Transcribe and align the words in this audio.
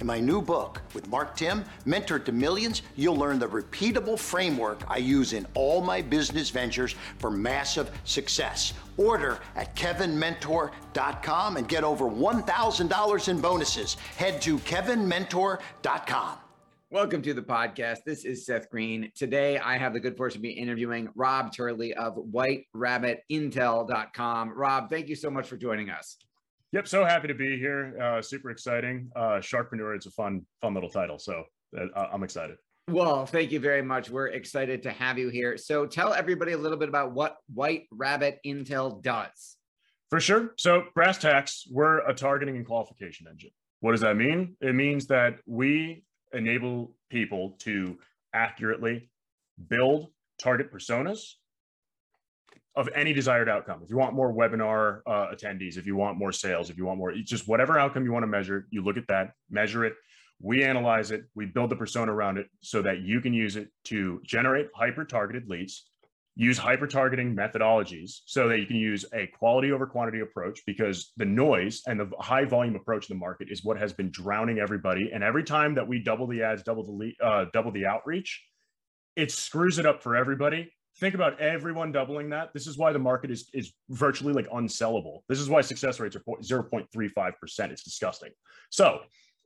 In 0.00 0.06
my 0.06 0.20
new 0.20 0.40
book 0.40 0.80
with 0.94 1.08
Mark 1.08 1.36
Timm, 1.36 1.64
Mentor 1.84 2.20
to 2.20 2.30
Millions, 2.30 2.82
you'll 2.94 3.16
learn 3.16 3.40
the 3.40 3.48
repeatable 3.48 4.16
framework 4.18 4.88
I 4.88 4.98
use 4.98 5.32
in 5.32 5.44
all 5.54 5.80
my 5.80 6.00
business 6.00 6.50
ventures 6.50 6.94
for 7.18 7.32
massive 7.32 7.90
success. 8.04 8.74
Order 8.96 9.40
at 9.56 9.74
kevinmentor.com 9.74 11.56
and 11.56 11.68
get 11.68 11.82
over 11.82 12.04
$1,000 12.04 13.28
in 13.28 13.40
bonuses. 13.40 13.94
Head 14.16 14.40
to 14.42 14.58
kevinmentor.com. 14.58 16.38
Welcome 16.90 17.20
to 17.22 17.34
the 17.34 17.42
podcast. 17.42 18.04
This 18.06 18.24
is 18.24 18.46
Seth 18.46 18.70
Greene. 18.70 19.10
Today, 19.14 19.58
I 19.58 19.76
have 19.76 19.92
the 19.92 20.00
good 20.00 20.16
fortune 20.16 20.38
to 20.38 20.42
be 20.42 20.52
interviewing 20.52 21.10
Rob 21.16 21.52
Turley 21.52 21.92
of 21.94 22.16
WhiteRabbitIntel.com. 22.16 24.52
Rob, 24.56 24.88
thank 24.88 25.08
you 25.08 25.16
so 25.16 25.28
much 25.28 25.46
for 25.48 25.58
joining 25.58 25.90
us. 25.90 26.16
Yep, 26.72 26.86
so 26.86 27.04
happy 27.04 27.28
to 27.28 27.34
be 27.34 27.58
here. 27.58 27.98
Uh, 28.00 28.20
super 28.20 28.50
exciting. 28.50 29.10
Uh, 29.16 29.38
Sharkpreneur, 29.38 29.96
it's 29.96 30.06
a 30.06 30.10
fun, 30.10 30.44
fun 30.60 30.74
little 30.74 30.90
title. 30.90 31.18
So 31.18 31.44
uh, 31.78 32.06
I'm 32.12 32.22
excited. 32.22 32.56
Well, 32.90 33.24
thank 33.26 33.52
you 33.52 33.60
very 33.60 33.82
much. 33.82 34.10
We're 34.10 34.28
excited 34.28 34.82
to 34.82 34.90
have 34.90 35.18
you 35.18 35.28
here. 35.28 35.56
So 35.56 35.86
tell 35.86 36.12
everybody 36.12 36.52
a 36.52 36.58
little 36.58 36.78
bit 36.78 36.88
about 36.88 37.12
what 37.12 37.36
White 37.52 37.84
Rabbit 37.90 38.38
Intel 38.46 39.02
does. 39.02 39.56
For 40.10 40.20
sure. 40.20 40.54
So 40.56 40.84
brass 40.94 41.18
tacks, 41.18 41.66
we're 41.70 42.06
a 42.06 42.14
targeting 42.14 42.56
and 42.56 42.66
qualification 42.66 43.26
engine. 43.30 43.50
What 43.80 43.92
does 43.92 44.00
that 44.00 44.16
mean? 44.16 44.56
It 44.60 44.74
means 44.74 45.06
that 45.06 45.36
we 45.46 46.04
enable 46.32 46.92
people 47.10 47.56
to 47.60 47.98
accurately 48.34 49.10
build 49.68 50.08
target 50.38 50.72
personas 50.72 51.34
of 52.78 52.88
any 52.94 53.12
desired 53.12 53.48
outcome. 53.48 53.80
If 53.82 53.90
you 53.90 53.96
want 53.96 54.14
more 54.14 54.32
webinar 54.32 55.00
uh, 55.04 55.34
attendees, 55.34 55.76
if 55.76 55.84
you 55.84 55.96
want 55.96 56.16
more 56.16 56.30
sales, 56.30 56.70
if 56.70 56.78
you 56.78 56.86
want 56.86 56.98
more, 56.98 57.12
just 57.12 57.48
whatever 57.48 57.76
outcome 57.76 58.04
you 58.04 58.12
want 58.12 58.22
to 58.22 58.28
measure, 58.28 58.68
you 58.70 58.84
look 58.84 58.96
at 58.96 59.08
that, 59.08 59.32
measure 59.50 59.84
it. 59.84 59.94
We 60.40 60.62
analyze 60.62 61.10
it, 61.10 61.24
we 61.34 61.46
build 61.46 61.70
the 61.70 61.76
persona 61.76 62.12
around 62.12 62.38
it 62.38 62.46
so 62.60 62.80
that 62.82 63.00
you 63.00 63.20
can 63.20 63.34
use 63.34 63.56
it 63.56 63.70
to 63.86 64.20
generate 64.24 64.68
hyper 64.76 65.04
targeted 65.04 65.48
leads, 65.48 65.90
use 66.36 66.56
hyper 66.56 66.86
targeting 66.86 67.34
methodologies 67.34 68.20
so 68.26 68.46
that 68.46 68.60
you 68.60 68.66
can 68.66 68.76
use 68.76 69.04
a 69.12 69.26
quality 69.26 69.72
over 69.72 69.84
quantity 69.84 70.20
approach 70.20 70.60
because 70.64 71.10
the 71.16 71.24
noise 71.24 71.82
and 71.88 71.98
the 71.98 72.08
high 72.20 72.44
volume 72.44 72.76
approach 72.76 73.10
in 73.10 73.16
the 73.16 73.18
market 73.18 73.48
is 73.50 73.64
what 73.64 73.76
has 73.76 73.92
been 73.92 74.12
drowning 74.12 74.60
everybody. 74.60 75.10
And 75.12 75.24
every 75.24 75.42
time 75.42 75.74
that 75.74 75.88
we 75.88 75.98
double 75.98 76.28
the 76.28 76.44
ads, 76.44 76.62
double 76.62 76.84
the 76.84 76.92
lead, 76.92 77.16
uh, 77.20 77.46
double 77.52 77.72
the 77.72 77.86
outreach, 77.86 78.40
it 79.16 79.32
screws 79.32 79.80
it 79.80 79.86
up 79.86 80.00
for 80.00 80.14
everybody 80.14 80.70
think 80.98 81.14
about 81.14 81.40
everyone 81.40 81.92
doubling 81.92 82.30
that. 82.30 82.52
This 82.52 82.66
is 82.66 82.76
why 82.76 82.92
the 82.92 82.98
market 82.98 83.30
is 83.30 83.48
is 83.52 83.72
virtually 83.88 84.32
like 84.32 84.48
unsellable. 84.50 85.20
This 85.28 85.38
is 85.38 85.48
why 85.48 85.60
success 85.60 86.00
rates 86.00 86.16
are 86.16 86.20
0.35%. 86.20 87.70
It's 87.70 87.82
disgusting. 87.82 88.30
So 88.70 89.00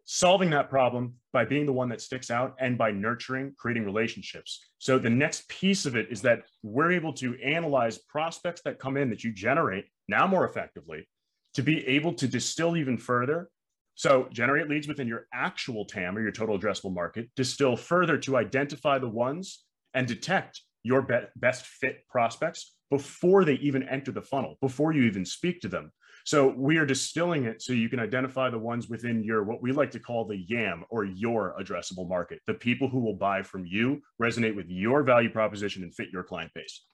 solving 0.04 0.50
that 0.50 0.68
problem 0.68 1.14
by 1.32 1.44
being 1.44 1.66
the 1.66 1.72
one 1.72 1.88
that 1.88 2.00
sticks 2.00 2.30
out 2.30 2.56
and 2.58 2.76
by 2.76 2.90
nurturing, 2.90 3.54
creating 3.56 3.84
relationships. 3.84 4.66
So 4.78 4.98
the 4.98 5.10
next 5.10 5.48
piece 5.48 5.86
of 5.86 5.94
it 5.94 6.08
is 6.10 6.22
that 6.22 6.42
we're 6.62 6.92
able 6.92 7.12
to 7.14 7.38
analyze 7.40 7.98
prospects 7.98 8.62
that 8.64 8.78
come 8.78 8.96
in 8.96 9.10
that 9.10 9.22
you 9.22 9.32
generate 9.32 9.84
now 10.08 10.26
more 10.26 10.46
effectively 10.46 11.08
to 11.54 11.62
be 11.62 11.86
able 11.86 12.14
to 12.14 12.26
distill 12.26 12.76
even 12.76 12.96
further. 12.98 13.48
So 13.94 14.28
generate 14.32 14.68
leads 14.68 14.88
within 14.88 15.06
your 15.06 15.26
actual 15.32 15.84
TAM 15.84 16.16
or 16.16 16.22
your 16.22 16.32
total 16.32 16.58
addressable 16.58 16.94
market, 16.94 17.30
distill 17.36 17.76
further 17.76 18.16
to 18.18 18.36
identify 18.36 18.98
the 18.98 19.08
ones 19.08 19.64
and 19.94 20.06
detect 20.06 20.62
your 20.82 21.02
be- 21.02 21.28
best 21.36 21.66
fit 21.66 22.06
prospects 22.08 22.74
before 22.90 23.44
they 23.44 23.54
even 23.54 23.88
enter 23.88 24.12
the 24.12 24.22
funnel, 24.22 24.56
before 24.60 24.92
you 24.92 25.04
even 25.04 25.24
speak 25.24 25.60
to 25.60 25.68
them. 25.68 25.90
So 26.24 26.54
we 26.56 26.76
are 26.76 26.86
distilling 26.86 27.44
it 27.44 27.62
so 27.62 27.72
you 27.72 27.88
can 27.88 27.98
identify 27.98 28.48
the 28.50 28.58
ones 28.58 28.88
within 28.88 29.24
your 29.24 29.42
what 29.42 29.62
we 29.62 29.72
like 29.72 29.90
to 29.92 29.98
call 29.98 30.24
the 30.24 30.44
YAM 30.46 30.84
or 30.88 31.04
your 31.04 31.54
addressable 31.60 32.08
market, 32.08 32.40
the 32.46 32.54
people 32.54 32.88
who 32.88 33.00
will 33.00 33.14
buy 33.14 33.42
from 33.42 33.66
you, 33.66 34.00
resonate 34.20 34.54
with 34.54 34.68
your 34.68 35.02
value 35.02 35.30
proposition, 35.30 35.82
and 35.82 35.94
fit 35.94 36.08
your 36.12 36.22
client 36.22 36.52
base. 36.54 36.84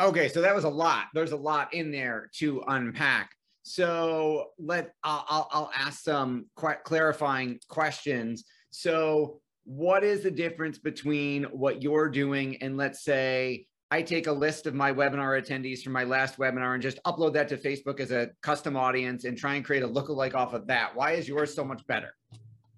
Okay, 0.00 0.28
so 0.28 0.40
that 0.42 0.54
was 0.54 0.64
a 0.64 0.68
lot. 0.68 1.06
There's 1.12 1.32
a 1.32 1.36
lot 1.36 1.74
in 1.74 1.90
there 1.90 2.30
to 2.36 2.62
unpack. 2.68 3.30
So 3.62 4.50
let 4.58 4.92
I'll 5.02 5.24
I'll, 5.28 5.48
I'll 5.50 5.70
ask 5.76 6.02
some 6.02 6.46
clarifying 6.56 7.58
questions. 7.68 8.44
So 8.70 9.40
what 9.66 10.04
is 10.04 10.22
the 10.22 10.30
difference 10.30 10.78
between 10.78 11.42
what 11.44 11.82
you're 11.82 12.08
doing 12.08 12.56
and 12.62 12.76
let's 12.76 13.02
say 13.04 13.66
I 13.90 14.02
take 14.02 14.26
a 14.26 14.32
list 14.32 14.66
of 14.66 14.74
my 14.74 14.92
webinar 14.92 15.40
attendees 15.40 15.82
from 15.82 15.92
my 15.92 16.04
last 16.04 16.38
webinar 16.38 16.74
and 16.74 16.82
just 16.82 17.02
upload 17.04 17.32
that 17.34 17.48
to 17.48 17.56
Facebook 17.56 18.00
as 18.00 18.10
a 18.10 18.30
custom 18.42 18.76
audience 18.76 19.24
and 19.24 19.36
try 19.36 19.54
and 19.54 19.64
create 19.64 19.82
a 19.82 19.88
lookalike 19.88 20.34
off 20.34 20.54
of 20.54 20.66
that. 20.68 20.94
Why 20.94 21.12
is 21.12 21.28
yours 21.28 21.54
so 21.54 21.64
much 21.64 21.86
better? 21.86 22.14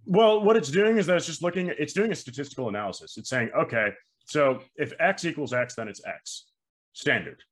Well, 0.04 0.42
what 0.42 0.56
it's 0.56 0.70
doing 0.70 0.98
is 0.98 1.06
that 1.06 1.16
it's 1.16 1.26
just 1.26 1.42
looking, 1.42 1.72
it's 1.78 1.94
doing 1.94 2.12
a 2.12 2.14
statistical 2.14 2.68
analysis. 2.68 3.16
It's 3.16 3.30
saying, 3.30 3.50
okay, 3.56 3.88
so 4.26 4.60
if 4.76 4.92
X 5.00 5.24
equals 5.24 5.54
X, 5.54 5.74
then 5.74 5.88
it's 5.88 6.02
X 6.06 6.46
standard. 6.92 7.42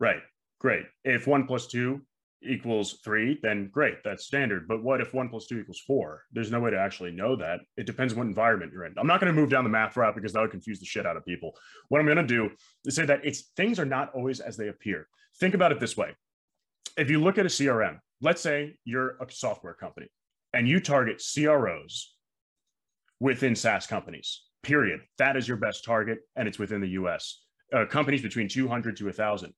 Right. 0.00 0.20
Great. 0.58 0.84
If 1.04 1.26
one 1.26 1.46
plus 1.46 1.66
two 1.66 2.02
equals 2.44 3.00
three, 3.04 3.38
then 3.42 3.68
great, 3.72 4.02
that's 4.04 4.24
standard. 4.24 4.66
But 4.68 4.82
what 4.82 5.00
if 5.00 5.14
one 5.14 5.28
plus 5.28 5.46
two 5.46 5.58
equals 5.58 5.82
four? 5.86 6.24
There's 6.32 6.50
no 6.50 6.60
way 6.60 6.70
to 6.70 6.78
actually 6.78 7.12
know 7.12 7.36
that. 7.36 7.60
It 7.76 7.86
depends 7.86 8.14
what 8.14 8.26
environment 8.26 8.72
you're 8.72 8.84
in. 8.84 8.94
I'm 8.98 9.06
not 9.06 9.20
going 9.20 9.34
to 9.34 9.40
move 9.40 9.50
down 9.50 9.64
the 9.64 9.70
math 9.70 9.96
route 9.96 10.14
because 10.14 10.32
that 10.32 10.40
would 10.40 10.50
confuse 10.50 10.80
the 10.80 10.86
shit 10.86 11.06
out 11.06 11.16
of 11.16 11.24
people. 11.24 11.52
What 11.88 12.00
I'm 12.00 12.06
going 12.06 12.16
to 12.18 12.26
do 12.26 12.50
is 12.84 12.96
say 12.96 13.04
that 13.06 13.20
it's 13.24 13.50
things 13.56 13.78
are 13.78 13.84
not 13.84 14.12
always 14.14 14.40
as 14.40 14.56
they 14.56 14.68
appear. 14.68 15.08
Think 15.40 15.54
about 15.54 15.72
it 15.72 15.80
this 15.80 15.96
way. 15.96 16.14
If 16.96 17.10
you 17.10 17.20
look 17.20 17.38
at 17.38 17.46
a 17.46 17.50
CRM, 17.50 17.98
let's 18.20 18.42
say 18.42 18.76
you're 18.84 19.16
a 19.20 19.30
software 19.30 19.74
company 19.74 20.08
and 20.52 20.68
you 20.68 20.80
target 20.80 21.22
CROs 21.34 22.14
within 23.20 23.54
SaaS 23.54 23.86
companies, 23.86 24.42
period. 24.62 25.00
That 25.18 25.36
is 25.36 25.48
your 25.48 25.56
best 25.56 25.84
target 25.84 26.18
and 26.36 26.46
it's 26.46 26.58
within 26.58 26.80
the 26.80 26.90
US 26.90 27.42
uh, 27.72 27.86
companies 27.86 28.22
between 28.22 28.48
200 28.48 28.96
to 28.98 29.04
1,000. 29.06 29.52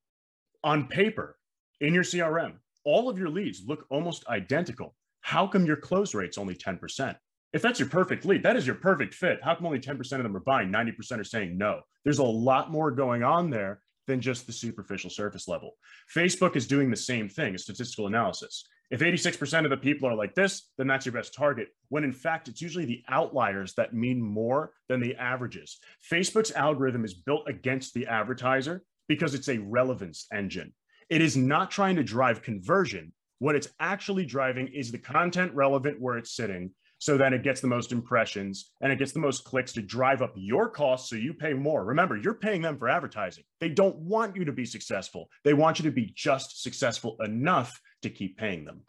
On 0.63 0.87
paper, 0.87 1.37
in 1.81 1.93
your 1.93 2.05
CRM, 2.05 2.55
all 2.85 3.09
of 3.09 3.19
your 3.19 3.29
leads 3.29 3.63
look 3.67 3.87
almost 3.91 4.27
identical. 4.29 4.95
How 5.21 5.47
come 5.47 5.67
your 5.67 5.77
close 5.77 6.15
rate's 6.15 6.39
only 6.39 6.55
10%? 6.55 7.17
If 7.53 7.63
that's 7.63 7.79
your 7.79 7.89
perfect 7.89 8.25
lead, 8.25 8.43
that 8.43 8.57
is 8.57 8.67
your 8.67 8.77
perfect 8.77 9.15
fit. 9.15 9.39
How 9.43 9.55
come 9.55 9.67
only 9.67 9.79
10% 9.79 10.01
of 10.01 10.23
them 10.23 10.37
are 10.37 10.41
buying? 10.41 10.71
90% 10.71 11.21
are 11.21 11.25
saying 11.25 11.57
no. 11.57 11.81
There's 12.05 12.19
a 12.19 12.25
lot 12.25 12.71
more 12.71 12.91
going 12.91 13.23
on 13.23 13.49
there 13.49 13.81
than 14.07 14.21
just 14.21 14.47
the 14.47 14.53
superficial 14.53 15.09
surface 15.09 15.49
level. 15.49 15.73
Facebook 16.15 16.57
is 16.57 16.67
doing 16.67 16.91
the 16.91 16.97
same 16.97 17.29
thing, 17.29 17.55
a 17.55 17.59
statistical 17.59 18.07
analysis. 18.07 18.65
If 18.91 19.01
86% 19.01 19.65
of 19.65 19.71
the 19.71 19.77
people 19.77 20.09
are 20.09 20.15
like 20.15 20.35
this, 20.35 20.71
then 20.77 20.87
that's 20.87 21.07
your 21.07 21.15
best 21.15 21.35
target. 21.35 21.69
When 21.89 22.05
in 22.05 22.13
fact, 22.13 22.49
it's 22.49 22.61
usually 22.61 22.85
the 22.85 23.03
outliers 23.09 23.73
that 23.75 23.95
mean 23.95 24.21
more 24.21 24.73
than 24.89 25.01
the 25.01 25.17
averages. 25.17 25.79
Facebook's 26.13 26.53
algorithm 26.53 27.05
is 27.05 27.15
built 27.15 27.49
against 27.49 27.95
the 27.95 28.07
advertiser 28.07 28.85
because 29.09 29.35
it's 29.35 29.49
a 29.49 29.59
relevance 29.59 30.27
engine. 30.33 30.75
It 31.15 31.23
is 31.23 31.37
not 31.37 31.71
trying 31.71 31.95
to 31.95 32.03
drive 32.03 32.43
conversion. 32.43 33.13
What 33.39 33.55
it's 33.55 33.69
actually 33.79 34.27
driving 34.27 34.67
is 34.75 34.91
the 34.91 34.99
content 34.99 35.55
relevant 35.55 36.01
where 36.01 36.19
it's 36.19 36.35
sitting 36.35 36.73
so 36.99 37.17
that 37.17 37.33
it 37.33 37.45
gets 37.45 37.61
the 37.61 37.69
most 37.69 37.93
impressions 37.93 38.73
and 38.81 38.91
it 38.91 38.99
gets 38.99 39.13
the 39.13 39.21
most 39.21 39.45
clicks 39.45 39.73
to 39.75 39.81
drive 39.81 40.23
up 40.23 40.33
your 40.35 40.69
costs 40.69 41.09
so 41.09 41.15
you 41.15 41.33
pay 41.33 41.53
more. 41.53 41.85
Remember, 41.85 42.17
you're 42.17 42.35
paying 42.35 42.63
them 42.63 42.77
for 42.77 42.89
advertising. 42.89 43.45
They 43.61 43.69
don't 43.69 43.95
want 43.95 44.35
you 44.35 44.45
to 44.45 44.51
be 44.51 44.65
successful. 44.65 45.29
They 45.45 45.55
want 45.55 45.79
you 45.79 45.85
to 45.85 45.93
be 45.93 46.13
just 46.17 46.65
successful 46.65 47.17
enough 47.23 47.81
to 48.03 48.11
keep 48.11 48.37
paying 48.37 48.65
them. 48.65 48.81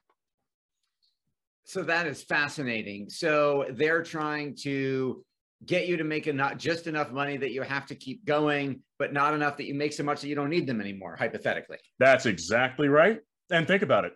So 1.63 1.83
that 1.83 2.07
is 2.07 2.23
fascinating. 2.23 3.07
So 3.07 3.67
they're 3.69 4.01
trying 4.01 4.55
to 4.63 5.23
get 5.65 5.87
you 5.87 5.97
to 5.97 6.03
make 6.03 6.33
not 6.33 6.57
just 6.57 6.87
enough 6.87 7.11
money 7.11 7.37
that 7.37 7.51
you 7.51 7.61
have 7.61 7.85
to 7.87 7.95
keep 7.95 8.25
going, 8.25 8.81
but 8.99 9.13
not 9.13 9.33
enough 9.33 9.57
that 9.57 9.65
you 9.65 9.73
make 9.73 9.93
so 9.93 10.03
much 10.03 10.21
that 10.21 10.27
you 10.27 10.35
don't 10.35 10.49
need 10.49 10.67
them 10.67 10.81
anymore, 10.81 11.15
hypothetically. 11.15 11.77
That's 11.99 12.25
exactly 12.25 12.87
right. 12.87 13.19
And 13.51 13.67
think 13.67 13.81
about 13.81 14.05
it. 14.05 14.13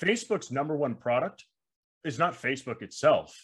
Facebook's 0.00 0.50
number 0.50 0.76
one 0.76 0.94
product 0.94 1.44
is 2.04 2.18
not 2.18 2.34
Facebook 2.34 2.82
itself. 2.82 3.36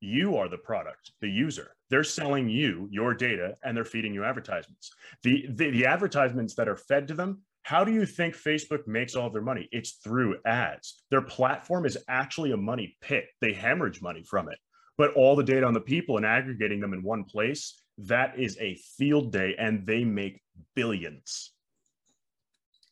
You 0.00 0.36
are 0.36 0.48
the 0.48 0.58
product, 0.58 1.12
the 1.20 1.28
user. 1.28 1.74
They're 1.88 2.04
selling 2.04 2.48
you 2.48 2.88
your 2.90 3.14
data 3.14 3.54
and 3.64 3.76
they're 3.76 3.84
feeding 3.84 4.12
you 4.12 4.24
advertisements. 4.24 4.90
The, 5.22 5.46
the, 5.48 5.70
the 5.70 5.86
advertisements 5.86 6.54
that 6.56 6.68
are 6.68 6.76
fed 6.76 7.08
to 7.08 7.14
them, 7.14 7.42
how 7.62 7.82
do 7.82 7.92
you 7.92 8.06
think 8.06 8.36
Facebook 8.36 8.86
makes 8.86 9.16
all 9.16 9.30
their 9.30 9.42
money? 9.42 9.68
It's 9.72 9.92
through 9.92 10.36
ads. 10.44 11.02
Their 11.10 11.22
platform 11.22 11.86
is 11.86 11.98
actually 12.08 12.52
a 12.52 12.56
money 12.56 12.96
pit. 13.00 13.26
They 13.40 13.52
hemorrhage 13.52 14.02
money 14.02 14.22
from 14.22 14.48
it. 14.48 14.58
But 14.98 15.12
all 15.14 15.36
the 15.36 15.44
data 15.44 15.66
on 15.66 15.74
the 15.74 15.80
people 15.80 16.16
and 16.16 16.24
aggregating 16.24 16.80
them 16.80 16.94
in 16.94 17.02
one 17.02 17.24
place, 17.24 17.82
that 17.98 18.38
is 18.38 18.56
a 18.60 18.74
field 18.96 19.32
day 19.32 19.54
and 19.58 19.86
they 19.86 20.04
make 20.04 20.42
billions. 20.74 21.52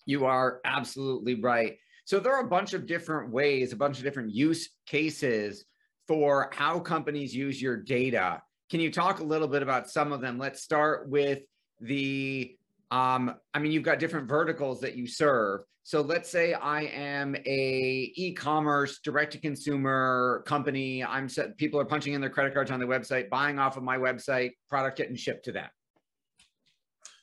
You 0.06 0.26
are 0.26 0.60
absolutely 0.64 1.40
right. 1.40 1.78
So 2.04 2.20
there 2.20 2.34
are 2.34 2.44
a 2.44 2.48
bunch 2.48 2.74
of 2.74 2.86
different 2.86 3.30
ways, 3.30 3.72
a 3.72 3.76
bunch 3.76 3.98
of 3.98 4.04
different 4.04 4.34
use 4.34 4.68
cases 4.86 5.64
for 6.06 6.50
how 6.52 6.78
companies 6.78 7.34
use 7.34 7.60
your 7.60 7.76
data. 7.76 8.42
Can 8.70 8.80
you 8.80 8.92
talk 8.92 9.20
a 9.20 9.24
little 9.24 9.48
bit 9.48 9.62
about 9.62 9.88
some 9.88 10.12
of 10.12 10.20
them? 10.20 10.38
Let's 10.38 10.62
start 10.62 11.08
with 11.08 11.40
the 11.80 12.56
um, 12.90 13.34
I 13.52 13.58
mean, 13.58 13.72
you've 13.72 13.82
got 13.82 13.98
different 13.98 14.28
verticals 14.28 14.80
that 14.80 14.96
you 14.96 15.06
serve. 15.06 15.62
So 15.82 16.00
let's 16.00 16.30
say 16.30 16.54
I 16.54 16.82
am 16.82 17.36
a 17.44 18.12
e-commerce 18.14 19.00
direct-to-consumer 19.00 20.44
company. 20.46 21.04
I'm 21.04 21.28
set, 21.28 21.58
people 21.58 21.78
are 21.78 21.84
punching 21.84 22.14
in 22.14 22.20
their 22.20 22.30
credit 22.30 22.54
cards 22.54 22.70
on 22.70 22.80
the 22.80 22.86
website, 22.86 23.28
buying 23.28 23.58
off 23.58 23.76
of 23.76 23.82
my 23.82 23.98
website, 23.98 24.52
product 24.70 24.96
getting 24.96 25.16
shipped 25.16 25.44
to 25.46 25.52
them. 25.52 25.68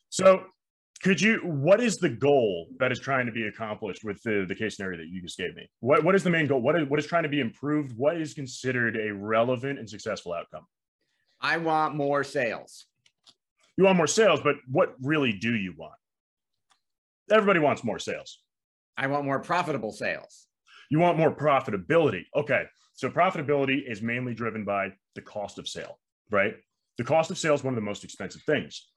So 0.10 0.44
could 1.04 1.19
you 1.19 1.38
what 1.40 1.81
is 1.81 1.98
the 1.98 2.10
goal 2.10 2.68
that 2.80 2.92
is 2.92 3.00
trying 3.00 3.25
to 3.25 3.31
be 3.31 3.48
accomplished 3.48 4.04
with 4.04 4.22
the, 4.24 4.46
the 4.48 4.56
case 4.56 4.75
scenario 4.75 4.98
that 4.98 5.08
you 5.08 5.22
just 5.22 5.38
gave 5.38 5.56
me 5.56 5.69
what, 5.80 6.04
what 6.04 6.16
is 6.16 6.24
the 6.24 6.30
main 6.30 6.48
goal 6.48 6.62
what 6.62 6.80
is, 6.80 6.88
what 6.88 7.00
is 7.00 7.06
trying 7.06 7.24
to 7.24 7.30
be 7.30 7.40
improved 7.40 7.98
what 7.98 8.19
is 8.19 8.34
considered 8.34 8.98
a 8.98 9.13
relevant 9.13 9.80
and 9.80 9.90
successful 9.90 10.34
outcome 10.34 10.66
i 11.42 11.58
want 11.58 11.96
more 11.96 12.24
sales 12.24 12.86
you 13.77 13.83
want 13.83 13.97
more 13.97 14.07
sales 14.07 14.41
but 14.41 14.56
what 14.69 14.95
really 15.01 15.33
do 15.33 15.53
you 15.56 15.73
want? 15.77 15.94
Everybody 17.29 17.59
wants 17.59 17.83
more 17.83 18.00
sales. 18.00 18.39
I 18.97 19.07
want 19.07 19.25
more 19.25 19.39
profitable 19.39 19.91
sales. 19.91 20.47
You 20.89 21.00
want 21.00 21.18
more 21.18 21.33
profitability. 21.33 22.23
Okay 22.35 22.63
so 22.94 23.09
profitability 23.09 23.89
is 23.89 24.01
mainly 24.01 24.33
driven 24.33 24.63
by 24.63 24.89
the 25.15 25.21
cost 25.21 25.57
of 25.57 25.68
sale 25.68 25.97
right? 26.31 26.56
The 26.97 27.03
cost 27.03 27.29
of 27.29 27.38
sale 27.38 27.53
is 27.53 27.63
one 27.63 27.73
of 27.73 27.75
the 27.75 27.85
most 27.85 28.03
expensive 28.03 28.41
things. 28.44 28.88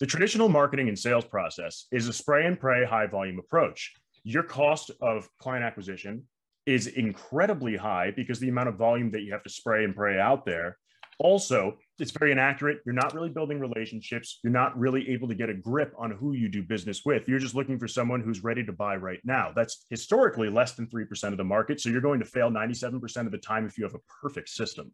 The 0.00 0.06
traditional 0.06 0.48
marketing 0.48 0.88
and 0.88 0.98
sales 0.98 1.24
process 1.24 1.86
is 1.92 2.08
a 2.08 2.12
spray 2.12 2.46
and 2.46 2.58
pray 2.58 2.84
high 2.84 3.06
volume 3.06 3.38
approach. 3.38 3.92
Your 4.24 4.42
cost 4.42 4.90
of 5.00 5.28
client 5.38 5.64
acquisition 5.64 6.24
is 6.66 6.86
incredibly 6.88 7.76
high 7.76 8.12
because 8.14 8.38
the 8.38 8.48
amount 8.48 8.68
of 8.68 8.76
volume 8.76 9.10
that 9.12 9.22
you 9.22 9.32
have 9.32 9.42
to 9.44 9.50
spray 9.50 9.84
and 9.84 9.94
pray 9.94 10.18
out 10.18 10.44
there. 10.44 10.76
Also, 11.20 11.76
it's 11.98 12.12
very 12.12 12.32
inaccurate. 12.32 12.78
You're 12.86 12.94
not 12.94 13.14
really 13.14 13.28
building 13.28 13.60
relationships. 13.60 14.40
You're 14.42 14.54
not 14.54 14.76
really 14.78 15.10
able 15.10 15.28
to 15.28 15.34
get 15.34 15.50
a 15.50 15.54
grip 15.54 15.92
on 15.98 16.10
who 16.10 16.32
you 16.32 16.48
do 16.48 16.62
business 16.62 17.02
with. 17.04 17.28
You're 17.28 17.38
just 17.38 17.54
looking 17.54 17.78
for 17.78 17.86
someone 17.86 18.22
who's 18.22 18.42
ready 18.42 18.64
to 18.64 18.72
buy 18.72 18.96
right 18.96 19.20
now. 19.22 19.52
That's 19.54 19.84
historically 19.90 20.48
less 20.48 20.72
than 20.72 20.86
3% 20.86 21.24
of 21.24 21.36
the 21.36 21.44
market. 21.44 21.78
So 21.78 21.90
you're 21.90 22.00
going 22.00 22.20
to 22.20 22.24
fail 22.26 22.50
97% 22.50 23.26
of 23.26 23.32
the 23.32 23.38
time 23.38 23.66
if 23.66 23.76
you 23.76 23.84
have 23.84 23.94
a 23.94 24.00
perfect 24.22 24.48
system. 24.48 24.92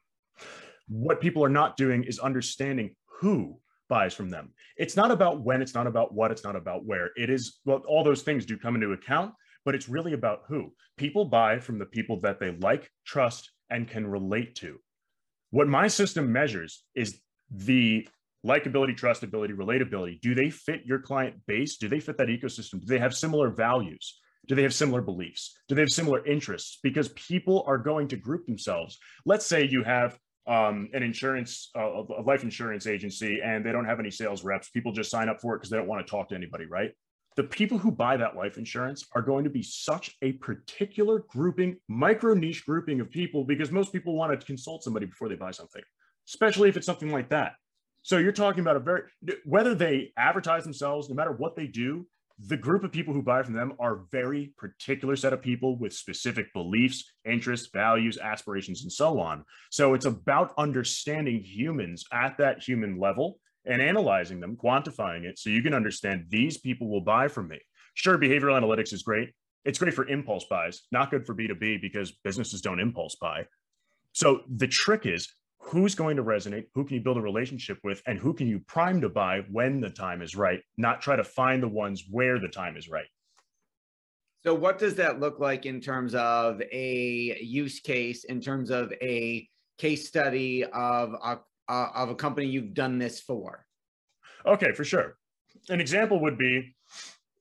What 0.89 1.21
people 1.21 1.45
are 1.45 1.49
not 1.49 1.77
doing 1.77 2.03
is 2.03 2.19
understanding 2.19 2.97
who 3.21 3.61
buys 3.89 4.13
from 4.13 4.29
them. 4.29 4.53
It's 4.77 4.97
not 4.97 5.13
about 5.13 5.43
when, 5.43 5.63
it's 5.63 5.75
not 5.75 5.87
about 5.87 6.13
what, 6.13 6.33
it's 6.33 6.43
not 6.43 6.57
about 6.57 6.85
where. 6.85 7.11
It 7.15 7.31
is, 7.31 7.61
well, 7.65 7.85
all 7.87 8.03
those 8.03 8.23
things 8.23 8.45
do 8.45 8.59
come 8.59 8.75
into 8.75 8.93
account, 8.93 9.33
but 9.65 9.77
it's 9.77 9.89
really 9.89 10.13
about 10.13 10.41
who. 10.49 10.73
People 10.97 11.25
buy 11.25 11.61
from 11.61 11.79
the 11.79 11.87
people 11.87 12.21
that 12.23 12.41
they 12.41 12.51
like, 12.51 12.91
trust, 13.05 13.53
and 13.71 13.89
can 13.89 14.09
relate 14.09 14.57
to. 14.57 14.81
What 15.51 15.69
my 15.69 15.89
system 15.89 16.33
measures 16.33 16.83
is 16.95 17.21
the 17.51 18.09
likability, 18.45 18.99
trustability, 18.99 19.55
relatability. 19.55 20.21
Do 20.21 20.35
they 20.35 20.51
fit 20.51 20.83
your 20.85 21.01
client 21.01 21.37
base? 21.47 21.77
Do 21.77 21.89
they 21.89 22.01
fit 22.01 22.19
that 22.19 22.29
ecosystem? 22.29 22.81
Do 22.81 22.87
they 22.87 22.99
have 22.99 23.15
similar 23.15 23.51
values? 23.51 24.21
Do 24.47 24.55
they 24.55 24.63
have 24.63 24.75
similar 24.75 25.03
beliefs? 25.03 25.59
Do 25.69 25.75
they 25.75 25.83
have 25.83 25.91
similar 25.91 26.25
interests? 26.25 26.79
Because 26.83 27.09
people 27.11 27.65
are 27.67 27.79
going 27.79 28.09
to 28.09 28.17
group 28.17 28.47
themselves. 28.47 28.99
Let's 29.25 29.47
say 29.47 29.67
you 29.67 29.83
have 29.83 30.19
um, 30.47 30.89
an 30.93 31.03
insurance, 31.03 31.71
uh, 31.77 32.03
a 32.03 32.23
life 32.23 32.45
insurance 32.45 32.87
agency, 32.87 33.41
and 33.45 33.67
they 33.67 33.73
don't 33.73 33.85
have 33.85 33.99
any 33.99 34.11
sales 34.11 34.45
reps. 34.45 34.71
People 34.71 34.93
just 34.93 35.11
sign 35.11 35.29
up 35.29 35.41
for 35.41 35.55
it 35.55 35.59
because 35.59 35.71
they 35.71 35.77
don't 35.77 35.89
want 35.89 36.07
to 36.07 36.11
talk 36.11 36.29
to 36.29 36.37
anybody, 36.37 36.67
right? 36.67 36.93
The 37.37 37.45
people 37.45 37.77
who 37.77 37.91
buy 37.91 38.17
that 38.17 38.35
life 38.35 38.57
insurance 38.57 39.05
are 39.15 39.21
going 39.21 39.45
to 39.45 39.51
be 39.51 39.63
such 39.63 40.17
a 40.23 40.33
particular 40.33 41.25
grouping, 41.29 41.77
micro 41.87 42.33
niche 42.33 42.65
grouping 42.65 43.01
of 43.01 43.11
people 43.11 43.45
because 43.45 43.71
most 43.71 43.93
people 43.93 44.15
want 44.15 44.39
to 44.39 44.47
consult 44.47 44.83
somebody 44.83 45.05
before 45.05 45.29
they 45.29 45.35
buy 45.35 45.51
something, 45.51 45.83
especially 46.27 46.71
if 46.71 46.79
it's 46.79 46.87
something 46.87 47.13
like 47.13 47.29
that. 47.29 47.53
So 48.01 48.19
you're 48.19 48.33
talking 48.33 48.61
about 48.61 48.77
a 48.77 48.81
very, 48.81 49.03
whether 49.45 49.75
they 49.75 50.13
advertise 50.17 50.65
themselves, 50.65 51.11
no 51.11 51.15
matter 51.15 51.33
what 51.33 51.57
they 51.57 51.67
do, 51.67 52.07
the 52.39 52.57
group 52.57 52.85
of 52.85 52.93
people 52.93 53.15
who 53.15 53.23
buy 53.23 53.43
from 53.43 53.55
them 53.55 53.73
are 53.79 54.05
very 54.11 54.53
particular 54.59 55.17
set 55.17 55.33
of 55.33 55.41
people 55.41 55.79
with 55.79 55.93
specific 55.93 56.53
beliefs 56.53 57.13
interests 57.25 57.69
values 57.73 58.19
aspirations 58.19 58.83
and 58.83 58.93
so 58.93 59.19
on 59.19 59.43
so 59.71 59.95
it's 59.95 60.05
about 60.05 60.53
understanding 60.59 61.41
humans 61.43 62.05
at 62.13 62.37
that 62.37 62.63
human 62.63 62.99
level 62.99 63.39
and 63.67 63.83
analyzing 63.83 64.41
them 64.41 64.57
quantifying 64.57 65.25
it 65.25 65.39
so 65.39 65.51
you 65.51 65.63
can 65.63 65.75
understand 65.75 66.27
these 66.29 66.59
people 66.59 66.89
will 66.89 67.01
buy 67.01 67.29
from 67.29 67.49
me. 67.49 67.61
Sure 67.95 68.19
behavioral 68.19 68.61
analytics 68.61 68.93
is 68.93 69.03
great. 69.03 69.31
It's 69.65 69.79
great 69.79 69.95
for 69.95 70.07
impulse 70.09 70.45
buys 70.49 70.83
not 70.93 71.11
good 71.11 71.27
for 71.27 71.35
b2b 71.35 71.81
because 71.81 72.13
businesses 72.25 72.61
don't 72.61 72.81
impulse 72.81 73.17
buy. 73.17 73.47
So 74.13 74.43
the 74.49 74.69
trick 74.69 75.07
is 75.07 75.29
who's 75.59 75.95
going 75.95 76.17
to 76.17 76.25
resonate, 76.25 76.67
who 76.75 76.85
can 76.85 76.95
you 76.95 77.03
build 77.03 77.17
a 77.17 77.21
relationship 77.21 77.79
with, 77.83 78.03
and 78.07 78.19
who 78.19 78.33
can 78.33 78.47
you 78.47 78.61
prime 78.61 79.01
to 79.01 79.09
buy 79.09 79.43
when 79.51 79.81
the 79.81 79.91
time 79.91 80.23
is 80.23 80.37
right, 80.37 80.61
not 80.77 81.01
try 81.01 81.17
to 81.17 81.25
find 81.25 81.63
the 81.63 81.69
ones 81.69 82.05
where 82.11 82.39
the 82.39 82.49
time 82.49 82.77
is 82.77 82.89
right. 82.89 83.07
So, 84.45 84.55
what 84.55 84.79
does 84.79 84.95
that 84.95 85.19
look 85.19 85.41
like 85.41 85.67
in 85.67 85.81
terms 85.81 86.15
of 86.15 86.63
a 86.73 87.37
use 87.43 87.81
case, 87.81 88.25
in 88.25 88.41
terms 88.41 88.71
of 88.71 88.93
a 89.03 89.49
case 89.77 90.07
study 90.07 90.65
of 90.65 91.15
a, 91.15 91.39
uh, 91.69 91.89
of 91.95 92.11
a 92.11 92.15
company 92.15 92.47
you've 92.47 92.75
done 92.75 92.99
this 92.99 93.21
for? 93.21 93.67
Okay, 94.45 94.73
for 94.73 94.85
sure. 94.85 95.17
An 95.69 95.81
example 95.81 96.21
would 96.21 96.39
be 96.39 96.75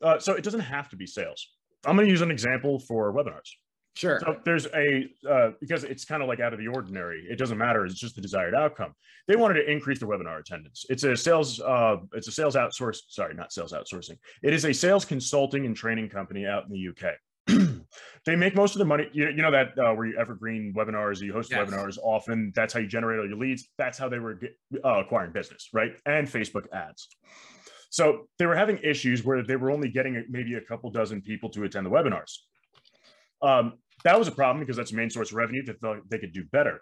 uh, 0.02 0.20
so 0.20 0.34
it 0.34 0.44
doesn't 0.44 0.62
have 0.62 0.90
to 0.90 0.96
be 0.96 1.08
sales. 1.08 1.48
I'm 1.86 1.96
going 1.96 2.08
to 2.08 2.12
use 2.12 2.22
an 2.22 2.32
example 2.32 2.80
for 2.80 3.14
webinars. 3.14 3.50
Sure. 3.96 4.20
So 4.20 4.36
there's 4.44 4.68
a 4.68 5.08
uh, 5.30 5.52
because 5.62 5.86
it's 5.86 6.04
kind 6.04 6.22
of 6.22 6.28
like 6.28 6.42
out 6.42 6.52
of 6.52 6.60
the 6.60 6.68
ordinary. 6.68 7.26
It 7.30 7.38
doesn't 7.38 7.58
matter. 7.58 7.86
It's 7.86 7.96
just 7.96 8.16
the 8.16 8.22
desired 8.22 8.54
outcome. 8.54 8.94
They 9.28 9.38
wanted 9.38 9.56
to 9.56 9.72
increase 9.72 10.00
their 10.00 10.10
webinar 10.10 10.40
attendance. 10.40 10.86
It's 10.90 11.04
a 11.04 11.16
sales. 11.16 11.62
Uh, 11.62 11.98
it's 12.14 12.28
a 12.28 12.32
sales 12.32 12.56
outsource. 12.56 12.98
Sorry, 13.08 13.34
not 13.34 13.54
sales 13.54 13.72
outsourcing. 13.72 14.18
It 14.44 14.54
is 14.54 14.66
a 14.66 14.74
sales 14.74 15.06
consulting 15.06 15.66
and 15.66 15.76
training 15.76 16.10
company 16.10 16.46
out 16.46 16.66
in 16.66 16.72
the 16.72 16.90
UK. 16.90 17.14
They 18.26 18.36
make 18.36 18.56
most 18.56 18.76
of 18.76 18.80
the 18.80 18.86
money. 18.86 19.08
You, 19.14 19.30
you 19.30 19.42
know 19.42 19.52
that 19.52 19.78
uh, 19.78 19.94
where 19.94 20.08
you 20.08 20.18
evergreen 20.18 20.74
webinars, 20.76 21.22
you 21.22 21.32
host 21.32 21.52
yes. 21.52 21.70
webinars. 21.70 21.98
Often 22.04 22.54
that's 22.56 22.74
how 22.74 22.80
you 22.80 22.88
generate 22.88 23.20
all 23.20 23.28
your 23.28 23.38
leads. 23.38 23.70
That's 23.78 23.98
how 23.98 24.10
they 24.10 24.20
were 24.20 24.36
get, 24.36 24.58
uh, 24.84 25.00
acquiring 25.00 25.32
business, 25.32 25.70
right? 25.74 25.92
And 26.06 26.28
Facebook 26.28 26.66
ads. 26.74 27.08
So 27.90 28.28
they 28.40 28.46
were 28.46 28.56
having 28.56 28.80
issues 28.80 29.24
where 29.24 29.44
they 29.44 29.56
were 29.56 29.72
only 29.72 29.90
getting 29.90 30.26
maybe 30.30 30.56
a 30.56 30.62
couple 30.62 30.90
dozen 30.92 31.22
people 31.22 31.50
to 31.52 31.64
attend 31.64 31.86
the 31.86 31.90
webinars. 31.90 32.34
Um, 33.42 33.74
that 34.04 34.18
was 34.18 34.28
a 34.28 34.32
problem 34.32 34.60
because 34.60 34.76
that's 34.76 34.92
a 34.92 34.96
main 34.96 35.10
source 35.10 35.32
of 35.32 35.38
revenue 35.38 35.64
that 35.66 35.80
thought 35.80 36.00
they 36.10 36.20
could 36.20 36.34
do 36.34 36.44
better. 36.52 36.82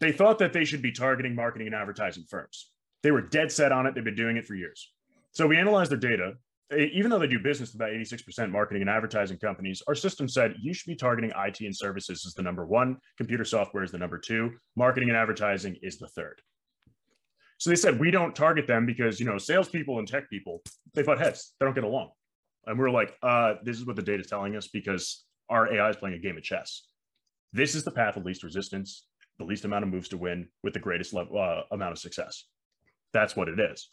They 0.00 0.10
thought 0.10 0.38
that 0.38 0.52
they 0.52 0.64
should 0.64 0.82
be 0.82 0.90
targeting 0.90 1.34
marketing 1.34 1.68
and 1.68 1.76
advertising 1.76 2.24
firms. 2.28 2.70
They 3.02 3.10
were 3.10 3.20
dead 3.20 3.52
set 3.52 3.72
on 3.72 3.86
it. 3.86 3.94
They've 3.94 4.02
been 4.02 4.16
doing 4.16 4.36
it 4.36 4.44
for 4.44 4.54
years. 4.54 4.92
So 5.32 5.46
we 5.46 5.56
analyzed 5.58 5.90
their 5.90 5.98
data. 5.98 6.32
Even 6.70 7.10
though 7.10 7.18
they 7.18 7.26
do 7.26 7.38
business 7.38 7.70
with 7.70 7.82
about 7.82 7.90
86% 7.90 8.50
marketing 8.50 8.82
and 8.82 8.90
advertising 8.90 9.36
companies, 9.38 9.82
our 9.86 9.94
system 9.94 10.26
said 10.26 10.54
you 10.60 10.72
should 10.72 10.86
be 10.86 10.96
targeting 10.96 11.30
IT 11.36 11.60
and 11.60 11.76
services 11.76 12.24
as 12.26 12.32
the 12.32 12.42
number 12.42 12.64
one, 12.64 12.96
computer 13.18 13.44
software 13.44 13.82
is 13.82 13.90
the 13.90 13.98
number 13.98 14.18
two, 14.18 14.52
marketing 14.74 15.10
and 15.10 15.18
advertising 15.18 15.76
is 15.82 15.98
the 15.98 16.08
third. 16.08 16.40
So 17.58 17.70
they 17.70 17.76
said 17.76 18.00
we 18.00 18.10
don't 18.10 18.34
target 18.34 18.66
them 18.66 18.86
because 18.86 19.20
you 19.20 19.26
know 19.26 19.38
salespeople 19.38 19.98
and 19.98 20.08
tech 20.08 20.28
people 20.30 20.62
they 20.94 21.02
butt 21.02 21.18
heads, 21.18 21.54
they 21.60 21.66
don't 21.66 21.74
get 21.74 21.84
along, 21.84 22.10
and 22.66 22.78
we 22.78 22.84
are 22.84 22.90
like, 22.90 23.14
uh, 23.22 23.54
this 23.62 23.78
is 23.78 23.86
what 23.86 23.96
the 23.96 24.02
data 24.02 24.20
is 24.20 24.26
telling 24.26 24.56
us 24.56 24.68
because 24.68 25.24
our 25.48 25.72
AI 25.72 25.90
is 25.90 25.96
playing 25.96 26.16
a 26.16 26.18
game 26.18 26.36
of 26.36 26.42
chess. 26.42 26.86
This 27.52 27.74
is 27.74 27.84
the 27.84 27.90
path 27.90 28.16
of 28.16 28.24
least 28.24 28.42
resistance, 28.42 29.06
the 29.38 29.44
least 29.44 29.64
amount 29.64 29.84
of 29.84 29.90
moves 29.90 30.08
to 30.08 30.16
win 30.16 30.48
with 30.62 30.72
the 30.72 30.80
greatest 30.80 31.12
level, 31.12 31.38
uh, 31.38 31.62
amount 31.70 31.92
of 31.92 31.98
success. 31.98 32.46
That's 33.12 33.36
what 33.36 33.48
it 33.48 33.60
is. 33.60 33.88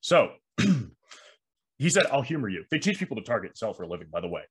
So 0.00 0.32
he 1.82 1.90
said, 1.90 2.06
I'll 2.12 2.22
humor 2.22 2.48
you. 2.48 2.64
They 2.70 2.78
teach 2.78 2.98
people 2.98 3.16
to 3.16 3.22
target 3.22 3.50
and 3.50 3.58
sell 3.58 3.72
for 3.72 3.82
a 3.82 3.88
living, 3.88 4.08
by 4.12 4.20
the 4.20 4.28
way. 4.28 4.42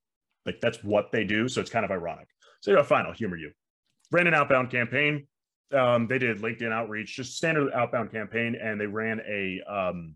Like 0.46 0.60
that's 0.62 0.84
what 0.84 1.12
they 1.12 1.24
do. 1.24 1.48
So 1.48 1.62
it's 1.62 1.70
kind 1.70 1.86
of 1.86 1.92
ironic. 1.92 2.28
So, 2.62 2.82
fine, 2.84 3.06
I'll 3.06 3.14
humor 3.14 3.38
you. 3.38 3.52
Ran 4.12 4.28
an 4.28 4.34
outbound 4.34 4.70
campaign. 4.70 5.28
Um, 5.74 6.08
they 6.08 6.20
did 6.20 6.40
LinkedIn 6.40 6.72
outreach, 6.72 7.16
just 7.16 7.38
standard 7.38 7.72
outbound 7.74 8.12
campaign, 8.12 8.56
and 8.62 8.80
they 8.80 8.86
ran 8.86 9.22
a, 9.22 9.62
um, 9.68 10.16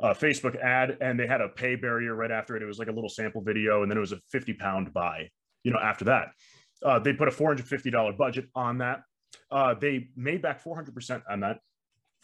a 0.00 0.10
Facebook 0.10 0.60
ad 0.60 0.98
and 1.00 1.18
they 1.18 1.26
had 1.26 1.40
a 1.40 1.48
pay 1.48 1.76
barrier 1.76 2.14
right 2.14 2.30
after 2.30 2.56
it. 2.56 2.62
It 2.62 2.66
was 2.66 2.78
like 2.78 2.88
a 2.88 2.92
little 2.92 3.08
sample 3.08 3.40
video, 3.40 3.82
and 3.82 3.90
then 3.90 3.96
it 3.96 4.00
was 4.00 4.12
a 4.12 4.20
50 4.30 4.52
pound 4.54 4.92
buy, 4.92 5.30
you 5.64 5.72
know, 5.72 5.78
after 5.78 6.04
that. 6.06 6.28
Uh, 6.84 6.98
they 6.98 7.12
put 7.12 7.28
a 7.28 7.30
$450 7.30 8.18
budget 8.18 8.46
on 8.54 8.78
that. 8.78 9.02
Uh, 9.50 9.74
they 9.74 10.08
made 10.16 10.42
back 10.42 10.62
400% 10.62 11.22
on 11.30 11.40
that. 11.40 11.58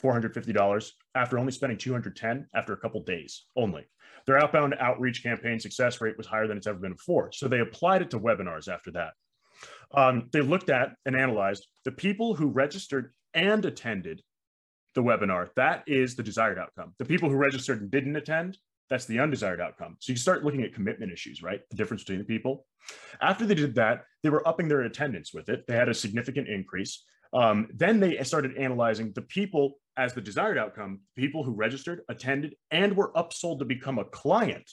$450 0.03 0.93
after 1.15 1.39
only 1.39 1.53
spending 1.53 1.79
210 1.79 2.47
after 2.55 2.73
a 2.73 2.77
couple 2.77 3.03
days 3.03 3.47
only. 3.57 3.85
Their 4.29 4.39
outbound 4.39 4.75
outreach 4.79 5.23
campaign 5.23 5.59
success 5.59 6.03
rate 6.03 6.19
was 6.19 6.27
higher 6.27 6.47
than 6.47 6.59
it's 6.59 6.67
ever 6.67 6.79
been 6.79 6.93
before. 6.93 7.33
So 7.33 7.49
they 7.49 7.61
applied 7.61 8.03
it 8.03 8.11
to 8.11 8.21
webinars 8.21 8.69
after 8.69 8.91
that. 8.91 9.15
Um, 9.95 10.29
they 10.35 10.43
looked 10.43 10.69
at 10.69 10.95
and 11.07 11.17
analyzed 11.17 11.67
the 11.87 11.93
people 11.93 12.35
who 12.35 12.49
registered 12.49 13.15
and 13.33 13.65
attended 13.65 14.23
the 14.95 15.03
webinar. 15.03 15.49
That 15.57 15.83
is 15.87 16.15
the 16.15 16.23
desired 16.23 16.59
outcome. 16.59 16.93
The 16.99 17.07
people 17.07 17.31
who 17.31 17.37
registered 17.37 17.81
and 17.81 17.91
didn't 17.91 18.17
attend, 18.17 18.59
that's 18.91 19.07
the 19.07 19.19
undesired 19.19 19.63
outcome. 19.63 19.97
So 19.99 20.13
you 20.13 20.19
start 20.19 20.45
looking 20.45 20.63
at 20.63 20.75
commitment 20.75 21.11
issues, 21.11 21.43
right? 21.43 21.63
The 21.71 21.77
difference 21.77 22.03
between 22.03 22.19
the 22.19 22.25
people. 22.27 22.67
After 23.23 23.47
they 23.47 23.55
did 23.55 23.77
that, 23.77 24.05
they 24.23 24.29
were 24.29 24.47
upping 24.47 24.69
their 24.69 24.83
attendance 24.83 25.33
with 25.33 25.49
it. 25.49 25.67
They 25.67 25.75
had 25.75 25.89
a 25.89 25.95
significant 25.95 26.49
increase. 26.49 27.03
Um, 27.33 27.69
then 27.75 28.01
they 28.01 28.23
started 28.25 28.57
analyzing 28.57 29.13
the 29.13 29.23
people 29.23 29.79
as 29.97 30.15
the 30.15 30.21
desired 30.21 30.59
outcome, 30.59 31.01
people 31.17 31.43
who 31.43 31.53
registered, 31.53 32.03
attended, 32.09 32.55
and 32.71 32.97
were 32.97 33.13
upsold 33.13 33.59
to 33.59 33.65
become 33.65 33.99
a 33.99 34.05
client 34.05 34.71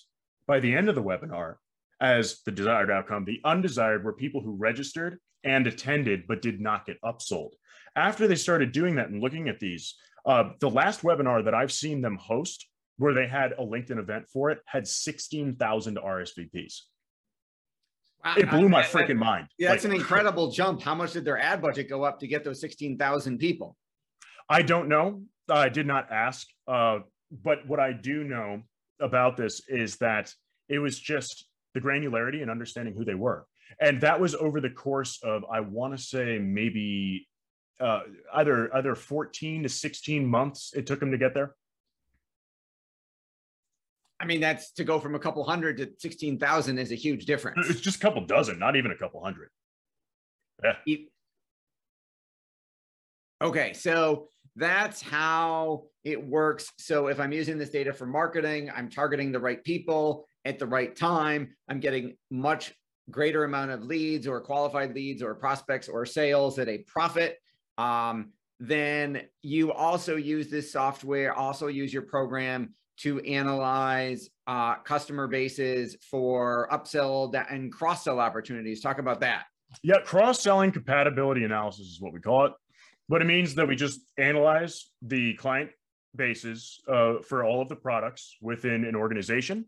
by 0.47 0.59
the 0.59 0.73
end 0.73 0.87
of 0.87 0.95
the 0.95 1.03
webinar 1.03 1.55
as 1.99 2.41
the 2.45 2.51
desired 2.51 2.91
outcome. 2.91 3.25
The 3.25 3.41
undesired 3.43 4.03
were 4.03 4.13
people 4.13 4.41
who 4.41 4.55
registered 4.55 5.19
and 5.43 5.65
attended 5.67 6.27
but 6.27 6.41
did 6.41 6.61
not 6.61 6.85
get 6.85 7.01
upsold. 7.01 7.51
After 7.95 8.27
they 8.27 8.35
started 8.35 8.71
doing 8.71 8.95
that 8.95 9.09
and 9.09 9.21
looking 9.21 9.49
at 9.49 9.59
these, 9.59 9.95
uh, 10.25 10.51
the 10.59 10.69
last 10.69 11.01
webinar 11.01 11.43
that 11.45 11.53
I've 11.53 11.71
seen 11.71 12.01
them 12.01 12.17
host, 12.17 12.67
where 12.97 13.13
they 13.13 13.27
had 13.27 13.53
a 13.53 13.63
LinkedIn 13.63 13.99
event 13.99 14.27
for 14.31 14.51
it, 14.51 14.59
had 14.65 14.87
16,000 14.87 15.97
RSVPs. 15.97 16.81
It 18.37 18.49
blew 18.49 18.69
my 18.69 18.81
freaking 18.81 19.17
mind. 19.17 19.47
Yeah, 19.57 19.69
that's 19.69 19.83
like, 19.83 19.93
an 19.93 19.99
incredible 19.99 20.51
jump. 20.51 20.81
How 20.81 20.95
much 20.95 21.13
did 21.13 21.25
their 21.25 21.37
ad 21.37 21.61
budget 21.61 21.89
go 21.89 22.03
up 22.03 22.19
to 22.19 22.27
get 22.27 22.43
those 22.43 22.59
16,000 22.59 23.37
people? 23.37 23.77
I 24.49 24.61
don't 24.61 24.89
know. 24.89 25.23
I 25.49 25.69
did 25.69 25.85
not 25.85 26.11
ask. 26.11 26.47
Uh, 26.67 26.99
but 27.31 27.67
what 27.67 27.79
I 27.79 27.93
do 27.93 28.23
know 28.23 28.61
about 28.99 29.37
this 29.37 29.61
is 29.67 29.97
that 29.97 30.33
it 30.69 30.79
was 30.79 30.99
just 30.99 31.45
the 31.73 31.81
granularity 31.81 32.41
and 32.41 32.49
understanding 32.49 32.95
who 32.95 33.05
they 33.05 33.15
were. 33.15 33.45
And 33.79 34.01
that 34.01 34.19
was 34.19 34.35
over 34.35 34.61
the 34.61 34.69
course 34.69 35.19
of, 35.23 35.43
I 35.51 35.59
want 35.59 35.97
to 35.97 36.03
say, 36.03 36.39
maybe 36.39 37.27
uh, 37.79 38.01
either 38.33 38.73
either 38.73 38.95
14 38.95 39.63
to 39.63 39.69
16 39.69 40.25
months 40.25 40.71
it 40.75 40.87
took 40.87 40.99
them 40.99 41.11
to 41.11 41.17
get 41.17 41.33
there. 41.33 41.55
I 44.25 44.27
mean, 44.27 44.41
that's 44.41 44.71
to 44.71 44.83
go 44.83 44.99
from 44.99 45.13
a 45.13 45.19
couple 45.19 45.43
hundred 45.43 45.77
to 45.77 45.91
16,000 45.99 46.79
is 46.79 46.91
a 46.91 46.95
huge 46.95 47.25
difference. 47.25 47.69
It's 47.69 47.79
just 47.79 47.97
a 47.97 47.99
couple 47.99 48.25
dozen, 48.25 48.57
not 48.57 48.75
even 48.75 48.89
a 48.89 48.97
couple 48.97 49.23
hundred. 49.23 49.49
Yeah. 50.63 50.95
Okay. 53.39 53.73
So 53.73 54.29
that's 54.55 54.99
how 54.99 55.83
it 56.03 56.25
works. 56.27 56.71
So 56.79 57.05
if 57.05 57.19
I'm 57.19 57.31
using 57.33 57.59
this 57.59 57.69
data 57.69 57.93
for 57.93 58.07
marketing, 58.07 58.71
I'm 58.75 58.89
targeting 58.89 59.31
the 59.31 59.39
right 59.39 59.63
people 59.63 60.25
at 60.43 60.57
the 60.57 60.65
right 60.65 60.95
time. 60.95 61.55
I'm 61.69 61.79
getting 61.79 62.17
much 62.31 62.73
greater 63.11 63.43
amount 63.43 63.69
of 63.69 63.83
leads 63.83 64.25
or 64.25 64.41
qualified 64.41 64.95
leads 64.95 65.21
or 65.21 65.35
prospects 65.35 65.87
or 65.87 66.03
sales 66.07 66.57
at 66.57 66.67
a 66.67 66.79
profit. 66.87 67.37
Um, 67.77 68.31
then 68.59 69.21
you 69.43 69.71
also 69.71 70.15
use 70.15 70.49
this 70.49 70.71
software, 70.71 71.35
also 71.35 71.67
use 71.67 71.93
your 71.93 72.01
program 72.01 72.73
to 72.97 73.19
analyze 73.21 74.29
uh, 74.47 74.75
customer 74.75 75.27
bases 75.27 75.97
for 76.09 76.67
upsell 76.71 77.33
and 77.49 77.71
cross 77.71 78.03
sell 78.03 78.19
opportunities. 78.19 78.81
Talk 78.81 78.99
about 78.99 79.19
that. 79.21 79.45
Yeah, 79.83 79.99
cross 80.03 80.41
selling 80.41 80.71
compatibility 80.71 81.43
analysis 81.43 81.87
is 81.87 81.99
what 81.99 82.13
we 82.13 82.19
call 82.19 82.45
it. 82.45 82.53
But 83.07 83.21
it 83.21 83.25
means 83.25 83.55
that 83.55 83.67
we 83.67 83.75
just 83.75 84.01
analyze 84.17 84.89
the 85.01 85.33
client 85.35 85.69
bases 86.15 86.81
uh, 86.87 87.15
for 87.27 87.43
all 87.43 87.61
of 87.61 87.69
the 87.69 87.75
products 87.75 88.37
within 88.41 88.85
an 88.85 88.95
organization. 88.95 89.65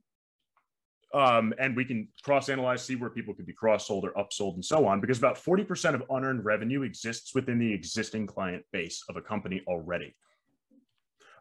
Um, 1.13 1.53
and 1.57 1.75
we 1.75 1.85
can 1.85 2.09
cross 2.23 2.49
analyze, 2.49 2.83
see 2.83 2.95
where 2.95 3.09
people 3.09 3.33
could 3.33 3.45
be 3.45 3.53
cross 3.53 3.87
sold 3.87 4.05
or 4.05 4.11
upsold 4.11 4.55
and 4.55 4.65
so 4.65 4.85
on, 4.85 4.99
because 4.99 5.17
about 5.17 5.37
40% 5.37 5.93
of 5.93 6.03
unearned 6.09 6.43
revenue 6.43 6.81
exists 6.81 7.33
within 7.33 7.59
the 7.59 7.73
existing 7.73 8.27
client 8.27 8.63
base 8.73 9.03
of 9.07 9.15
a 9.15 9.21
company 9.21 9.61
already. 9.67 10.15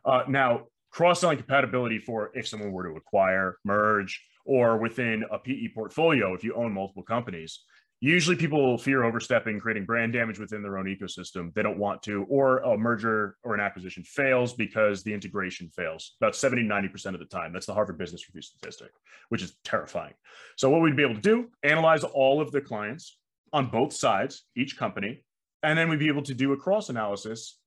Uh, 0.05 0.23
now, 0.29 0.67
cross 0.91 1.21
selling 1.21 1.39
compatibility 1.39 1.99
for 1.99 2.31
if 2.35 2.47
someone 2.49 2.73
were 2.73 2.85
to 2.85 2.97
acquire, 2.97 3.59
merge, 3.65 4.23
or 4.45 4.79
within 4.79 5.25
a 5.31 5.39
PE 5.39 5.69
portfolio, 5.75 6.35
if 6.35 6.45
you 6.45 6.55
own 6.55 6.73
multiple 6.73 7.03
companies, 7.03 7.65
usually 8.01 8.37
people 8.37 8.79
fear 8.79 9.05
overstepping, 9.05 9.59
creating 9.59 9.85
brand 9.85 10.13
damage 10.13 10.39
within 10.39 10.63
their 10.63 10.79
own 10.79 10.87
ecosystem. 10.87 11.53
They 11.55 11.63
don't 11.63 11.79
want 11.79 12.03
to, 12.05 12.25
or 12.29 12.59
a 12.59 12.77
merger 12.77 13.37
or 13.43 13.55
an 13.55 13.61
acquisition 13.61 14.05
fails 14.05 14.53
because 14.53 15.03
the 15.03 15.13
integration 15.13 15.71
fails 15.71 16.15
about 16.21 16.37
70, 16.37 16.65
90% 16.65 17.15
of 17.15 17.21
the 17.21 17.27
time. 17.27 17.53
That's 17.53 17.67
the 17.67 17.75
Harvard 17.75 17.99
Business 17.99 18.29
Review 18.29 18.43
statistic, 18.43 18.91
which 19.31 19.43
is 19.43 19.57
terrifying. 19.65 20.15
So, 20.57 20.71
what 20.71 20.83
we'd 20.83 20.97
be 20.97 21.03
able 21.03 21.17
to 21.17 21.21
do, 21.21 21.51
analyze 21.63 22.05
all 22.05 22.41
of 22.41 22.53
the 22.53 22.61
clients 22.61 23.19
on 23.53 23.67
both 23.67 23.93
sides, 23.93 24.45
each 24.55 24.77
company, 24.77 25.25
and 25.63 25.79
then 25.79 25.89
we'd 25.89 25.99
be 25.99 26.09
able 26.09 26.23
to 26.23 26.35
do 26.35 26.53
a 26.53 26.57
cross 26.57 26.91
analysis 26.91 27.59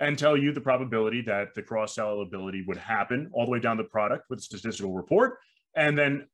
and 0.00 0.18
tell 0.18 0.36
you 0.36 0.52
the 0.52 0.60
probability 0.60 1.20
that 1.22 1.54
the 1.54 1.62
cross 1.62 1.94
sell 1.94 2.22
ability 2.22 2.64
would 2.66 2.78
happen 2.78 3.30
all 3.32 3.44
the 3.44 3.50
way 3.50 3.60
down 3.60 3.76
the 3.76 3.84
product 3.84 4.24
with 4.30 4.38
a 4.38 4.42
statistical 4.42 4.94
report. 4.94 5.38
And 5.76 5.96
then 5.96 6.26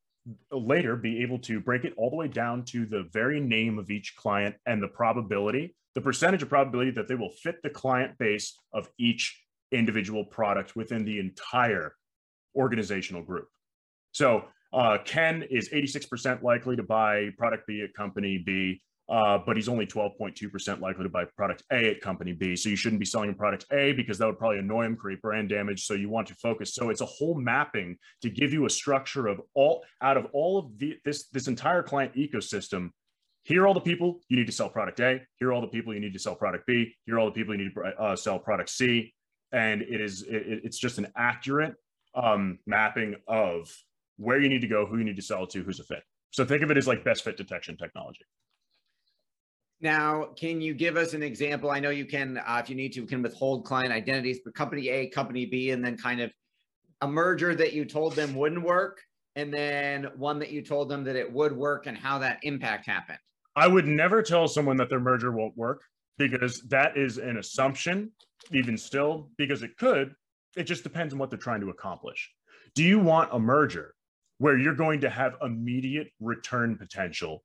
later 0.50 0.96
be 0.96 1.22
able 1.22 1.38
to 1.40 1.60
break 1.60 1.84
it 1.84 1.92
all 1.96 2.10
the 2.10 2.16
way 2.16 2.28
down 2.28 2.64
to 2.64 2.86
the 2.86 3.08
very 3.12 3.40
name 3.40 3.78
of 3.78 3.90
each 3.90 4.14
client 4.16 4.54
and 4.66 4.82
the 4.82 4.88
probability, 4.88 5.74
the 5.94 6.00
percentage 6.00 6.42
of 6.42 6.48
probability 6.48 6.92
that 6.92 7.08
they 7.08 7.14
will 7.14 7.30
fit 7.30 7.56
the 7.62 7.70
client 7.70 8.16
base 8.18 8.58
of 8.72 8.88
each 8.98 9.40
individual 9.72 10.24
product 10.24 10.76
within 10.76 11.04
the 11.04 11.18
entire 11.18 11.94
organizational 12.54 13.22
group. 13.22 13.48
So 14.12 14.44
uh, 14.72 14.98
Ken 15.04 15.42
is 15.50 15.68
86% 15.70 16.42
likely 16.42 16.76
to 16.76 16.82
buy 16.82 17.30
product 17.36 17.66
B 17.66 17.82
at 17.82 17.94
company 17.94 18.38
B 18.38 18.80
uh, 19.08 19.38
but 19.46 19.56
he's 19.56 19.68
only 19.68 19.86
12.2% 19.86 20.80
likely 20.80 21.04
to 21.04 21.08
buy 21.08 21.24
product 21.36 21.62
A 21.70 21.90
at 21.90 22.00
company 22.00 22.32
B. 22.32 22.56
So 22.56 22.68
you 22.68 22.76
shouldn't 22.76 22.98
be 22.98 23.06
selling 23.06 23.34
product 23.34 23.64
A 23.72 23.92
because 23.92 24.18
that 24.18 24.26
would 24.26 24.38
probably 24.38 24.58
annoy 24.58 24.84
him, 24.84 24.96
create 24.96 25.22
brand 25.22 25.48
damage. 25.48 25.84
So 25.84 25.94
you 25.94 26.08
want 26.08 26.26
to 26.28 26.34
focus. 26.34 26.74
So 26.74 26.90
it's 26.90 27.00
a 27.00 27.06
whole 27.06 27.36
mapping 27.36 27.98
to 28.22 28.30
give 28.30 28.52
you 28.52 28.66
a 28.66 28.70
structure 28.70 29.28
of 29.28 29.40
all 29.54 29.84
out 30.02 30.16
of 30.16 30.26
all 30.32 30.58
of 30.58 30.78
the, 30.78 30.96
this 31.04 31.28
this 31.28 31.46
entire 31.46 31.82
client 31.82 32.14
ecosystem. 32.14 32.90
Here 33.44 33.62
are 33.62 33.68
all 33.68 33.74
the 33.74 33.80
people 33.80 34.20
you 34.28 34.36
need 34.36 34.46
to 34.46 34.52
sell 34.52 34.68
product 34.68 34.98
A. 34.98 35.20
Here 35.36 35.50
are 35.50 35.52
all 35.52 35.60
the 35.60 35.68
people 35.68 35.94
you 35.94 36.00
need 36.00 36.14
to 36.14 36.18
sell 36.18 36.34
product 36.34 36.66
B. 36.66 36.92
Here 37.04 37.14
are 37.14 37.20
all 37.20 37.26
the 37.26 37.32
people 37.32 37.54
you 37.54 37.64
need 37.64 37.74
to 37.74 37.82
uh, 37.82 38.16
sell 38.16 38.40
product 38.40 38.70
C. 38.70 39.14
And 39.52 39.82
it 39.82 40.00
is 40.00 40.22
it, 40.22 40.62
it's 40.64 40.78
just 40.78 40.98
an 40.98 41.06
accurate 41.16 41.74
um, 42.16 42.58
mapping 42.66 43.14
of 43.28 43.72
where 44.16 44.40
you 44.40 44.48
need 44.48 44.62
to 44.62 44.66
go, 44.66 44.84
who 44.84 44.98
you 44.98 45.04
need 45.04 45.16
to 45.16 45.22
sell 45.22 45.46
to, 45.46 45.62
who's 45.62 45.78
a 45.78 45.84
fit. 45.84 46.02
So 46.30 46.44
think 46.44 46.62
of 46.62 46.70
it 46.72 46.76
as 46.76 46.88
like 46.88 47.04
best 47.04 47.22
fit 47.22 47.36
detection 47.36 47.76
technology. 47.76 48.24
Now, 49.80 50.28
can 50.36 50.60
you 50.60 50.72
give 50.72 50.96
us 50.96 51.12
an 51.12 51.22
example? 51.22 51.70
I 51.70 51.80
know 51.80 51.90
you 51.90 52.06
can, 52.06 52.38
uh, 52.38 52.60
if 52.62 52.70
you 52.70 52.76
need 52.76 52.94
to, 52.94 53.04
can 53.04 53.22
withhold 53.22 53.64
client 53.66 53.92
identities, 53.92 54.40
but 54.44 54.54
company 54.54 54.88
A, 54.88 55.08
company 55.08 55.44
B, 55.44 55.70
and 55.70 55.84
then 55.84 55.98
kind 55.98 56.20
of 56.20 56.32
a 57.02 57.08
merger 57.08 57.54
that 57.54 57.74
you 57.74 57.84
told 57.84 58.14
them 58.14 58.34
wouldn't 58.34 58.62
work, 58.62 59.02
and 59.34 59.52
then 59.52 60.08
one 60.16 60.38
that 60.38 60.50
you 60.50 60.62
told 60.62 60.88
them 60.88 61.04
that 61.04 61.14
it 61.14 61.30
would 61.30 61.54
work, 61.54 61.86
and 61.86 61.96
how 61.96 62.18
that 62.18 62.38
impact 62.42 62.86
happened. 62.86 63.18
I 63.54 63.68
would 63.68 63.86
never 63.86 64.22
tell 64.22 64.48
someone 64.48 64.78
that 64.78 64.88
their 64.88 65.00
merger 65.00 65.30
won't 65.30 65.56
work 65.56 65.82
because 66.16 66.62
that 66.68 66.96
is 66.96 67.18
an 67.18 67.36
assumption, 67.36 68.10
even 68.52 68.78
still, 68.78 69.28
because 69.36 69.62
it 69.62 69.76
could. 69.76 70.14
It 70.56 70.64
just 70.64 70.84
depends 70.84 71.12
on 71.12 71.18
what 71.18 71.28
they're 71.28 71.38
trying 71.38 71.60
to 71.60 71.68
accomplish. 71.68 72.30
Do 72.74 72.82
you 72.82 72.98
want 72.98 73.28
a 73.32 73.38
merger 73.38 73.94
where 74.38 74.56
you're 74.56 74.74
going 74.74 75.00
to 75.00 75.10
have 75.10 75.36
immediate 75.42 76.08
return 76.18 76.76
potential 76.76 77.42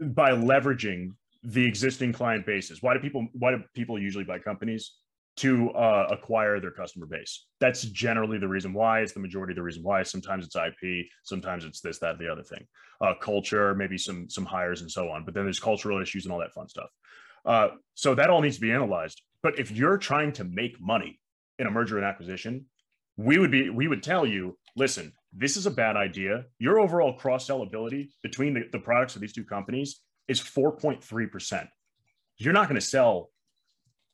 by 0.00 0.30
leveraging 0.30 1.14
the 1.42 1.64
existing 1.64 2.12
client 2.12 2.46
bases? 2.46 2.82
Why 2.82 2.94
do 2.94 3.00
people 3.00 3.26
why 3.32 3.52
do 3.52 3.62
people 3.74 3.98
usually 3.98 4.24
buy 4.24 4.38
companies? 4.38 4.92
To 5.36 5.70
uh, 5.70 6.08
acquire 6.10 6.60
their 6.60 6.72
customer 6.72 7.06
base. 7.06 7.46
That's 7.58 7.84
generally 7.84 8.36
the 8.36 8.48
reason 8.48 8.74
why. 8.74 9.00
It's 9.00 9.14
the 9.14 9.20
majority 9.20 9.52
of 9.52 9.56
the 9.56 9.62
reason 9.62 9.82
why. 9.82 10.02
Sometimes 10.02 10.44
it's 10.44 10.56
IP, 10.56 11.06
sometimes 11.22 11.64
it's 11.64 11.80
this, 11.80 11.98
that, 12.00 12.18
the 12.18 12.30
other 12.30 12.42
thing. 12.42 12.66
Uh, 13.00 13.14
culture, 13.18 13.74
maybe 13.74 13.96
some 13.96 14.28
some 14.28 14.44
hires 14.44 14.82
and 14.82 14.90
so 14.90 15.08
on. 15.08 15.24
But 15.24 15.32
then 15.32 15.44
there's 15.44 15.58
cultural 15.58 16.02
issues 16.02 16.26
and 16.26 16.34
all 16.34 16.38
that 16.40 16.52
fun 16.52 16.68
stuff. 16.68 16.90
Uh, 17.46 17.68
so 17.94 18.14
that 18.14 18.28
all 18.28 18.42
needs 18.42 18.56
to 18.56 18.60
be 18.60 18.72
analyzed. 18.72 19.22
But 19.42 19.58
if 19.58 19.70
you're 19.70 19.96
trying 19.96 20.32
to 20.32 20.44
make 20.44 20.78
money 20.80 21.18
in 21.58 21.66
a 21.66 21.70
merger 21.70 21.96
and 21.96 22.06
acquisition, 22.06 22.66
we 23.16 23.38
would 23.38 23.50
be 23.50 23.70
we 23.70 23.88
would 23.88 24.02
tell 24.02 24.26
you, 24.26 24.58
listen, 24.76 25.12
this 25.32 25.56
is 25.56 25.66
a 25.66 25.70
bad 25.70 25.96
idea. 25.96 26.44
Your 26.58 26.78
overall 26.78 27.14
cross 27.14 27.46
sell 27.46 27.62
ability 27.62 28.10
between 28.22 28.54
the, 28.54 28.64
the 28.70 28.78
products 28.78 29.14
of 29.14 29.22
these 29.22 29.32
two 29.32 29.44
companies 29.44 30.00
is 30.32 30.40
4.3%. 30.40 31.68
You're 32.38 32.52
not 32.52 32.68
going 32.68 32.80
to 32.80 32.86
sell 32.86 33.30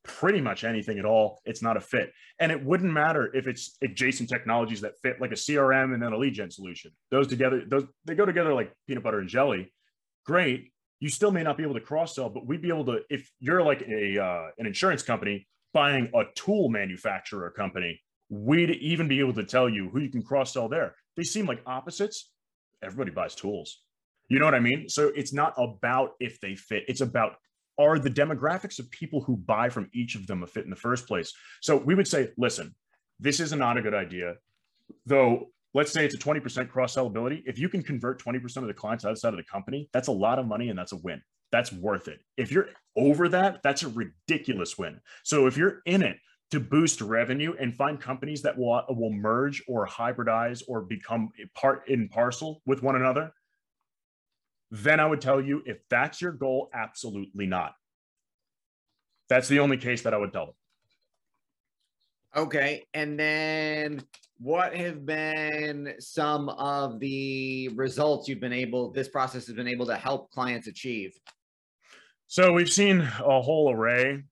pretty 0.04 0.40
much 0.40 0.64
anything 0.64 0.98
at 0.98 1.04
all. 1.04 1.40
It's 1.44 1.62
not 1.62 1.76
a 1.76 1.80
fit. 1.80 2.12
And 2.38 2.52
it 2.52 2.64
wouldn't 2.64 2.92
matter 2.92 3.34
if 3.34 3.46
it's 3.46 3.76
adjacent 3.82 4.28
technologies 4.28 4.80
that 4.80 4.98
fit 5.02 5.20
like 5.20 5.32
a 5.32 5.34
CRM 5.34 5.94
and 5.94 6.02
then 6.02 6.12
a 6.12 6.18
lead 6.18 6.34
gen 6.34 6.50
solution. 6.50 6.92
Those 7.10 7.26
together, 7.26 7.62
those 7.66 7.84
they 8.04 8.14
go 8.14 8.26
together 8.26 8.52
like 8.52 8.72
peanut 8.86 9.02
butter 9.02 9.20
and 9.20 9.28
jelly. 9.28 9.72
Great. 10.24 10.72
You 11.00 11.08
still 11.08 11.30
may 11.30 11.42
not 11.42 11.56
be 11.56 11.62
able 11.62 11.74
to 11.74 11.80
cross 11.80 12.14
sell, 12.16 12.28
but 12.28 12.46
we'd 12.46 12.62
be 12.62 12.68
able 12.68 12.86
to, 12.86 13.00
if 13.08 13.30
you're 13.38 13.62
like 13.62 13.82
a 13.82 14.22
uh, 14.22 14.48
an 14.58 14.66
insurance 14.66 15.02
company 15.02 15.46
buying 15.72 16.10
a 16.14 16.24
tool 16.34 16.68
manufacturer 16.68 17.50
company, 17.50 18.00
we'd 18.28 18.70
even 18.70 19.08
be 19.08 19.20
able 19.20 19.34
to 19.34 19.44
tell 19.44 19.68
you 19.68 19.88
who 19.90 20.00
you 20.00 20.10
can 20.10 20.22
cross 20.22 20.52
sell 20.52 20.68
there. 20.68 20.96
They 21.16 21.22
seem 21.22 21.46
like 21.46 21.62
opposites. 21.66 22.30
Everybody 22.82 23.10
buys 23.10 23.34
tools. 23.34 23.80
You 24.28 24.38
know 24.38 24.44
what 24.44 24.54
I 24.54 24.60
mean? 24.60 24.88
So 24.88 25.10
it's 25.14 25.32
not 25.32 25.54
about 25.56 26.12
if 26.20 26.40
they 26.40 26.54
fit. 26.54 26.84
It's 26.88 27.00
about 27.00 27.36
are 27.78 27.98
the 27.98 28.10
demographics 28.10 28.78
of 28.78 28.90
people 28.90 29.20
who 29.20 29.36
buy 29.36 29.68
from 29.68 29.88
each 29.92 30.16
of 30.16 30.26
them 30.26 30.42
a 30.42 30.46
fit 30.46 30.64
in 30.64 30.70
the 30.70 30.76
first 30.76 31.06
place. 31.06 31.32
So 31.60 31.76
we 31.76 31.94
would 31.94 32.08
say, 32.08 32.30
listen, 32.36 32.74
this 33.20 33.38
is 33.40 33.52
not 33.52 33.78
a 33.78 33.82
good 33.82 33.94
idea. 33.94 34.34
Though 35.06 35.50
let's 35.74 35.92
say 35.92 36.04
it's 36.04 36.14
a 36.14 36.18
20% 36.18 36.68
cross 36.68 36.94
sell 36.94 37.06
ability. 37.06 37.42
If 37.46 37.58
you 37.58 37.68
can 37.68 37.82
convert 37.82 38.22
20% 38.22 38.56
of 38.56 38.66
the 38.66 38.74
clients 38.74 39.04
outside 39.04 39.30
of 39.30 39.36
the 39.36 39.44
company, 39.44 39.88
that's 39.92 40.08
a 40.08 40.12
lot 40.12 40.38
of 40.38 40.46
money 40.46 40.70
and 40.70 40.78
that's 40.78 40.92
a 40.92 40.96
win. 40.96 41.22
That's 41.52 41.72
worth 41.72 42.08
it. 42.08 42.20
If 42.36 42.50
you're 42.50 42.68
over 42.96 43.28
that, 43.28 43.62
that's 43.62 43.82
a 43.82 43.88
ridiculous 43.88 44.76
win. 44.76 45.00
So 45.24 45.46
if 45.46 45.56
you're 45.56 45.80
in 45.86 46.02
it 46.02 46.16
to 46.50 46.60
boost 46.60 47.00
revenue 47.00 47.54
and 47.60 47.74
find 47.74 48.00
companies 48.00 48.42
that 48.42 48.56
will 48.56 48.82
will 48.88 49.12
merge 49.12 49.62
or 49.68 49.86
hybridize 49.86 50.62
or 50.66 50.82
become 50.82 51.30
part 51.54 51.88
in 51.88 52.08
parcel 52.08 52.62
with 52.66 52.82
one 52.82 52.96
another, 52.96 53.32
then 54.70 55.00
I 55.00 55.06
would 55.06 55.20
tell 55.20 55.40
you 55.40 55.62
if 55.66 55.78
that's 55.88 56.20
your 56.20 56.32
goal, 56.32 56.70
absolutely 56.74 57.46
not. 57.46 57.74
That's 59.28 59.48
the 59.48 59.60
only 59.60 59.76
case 59.76 60.02
that 60.02 60.14
I 60.14 60.18
would 60.18 60.32
tell 60.32 60.46
them. 60.46 60.54
Okay. 62.36 62.84
And 62.94 63.18
then 63.18 64.02
what 64.38 64.74
have 64.74 65.04
been 65.04 65.94
some 65.98 66.48
of 66.50 67.00
the 67.00 67.68
results 67.74 68.28
you've 68.28 68.40
been 68.40 68.52
able, 68.52 68.92
this 68.92 69.08
process 69.08 69.46
has 69.46 69.56
been 69.56 69.68
able 69.68 69.86
to 69.86 69.96
help 69.96 70.30
clients 70.30 70.66
achieve? 70.66 71.18
So 72.26 72.52
we've 72.52 72.70
seen 72.70 73.00
a 73.00 73.40
whole 73.40 73.72
array. 73.72 74.24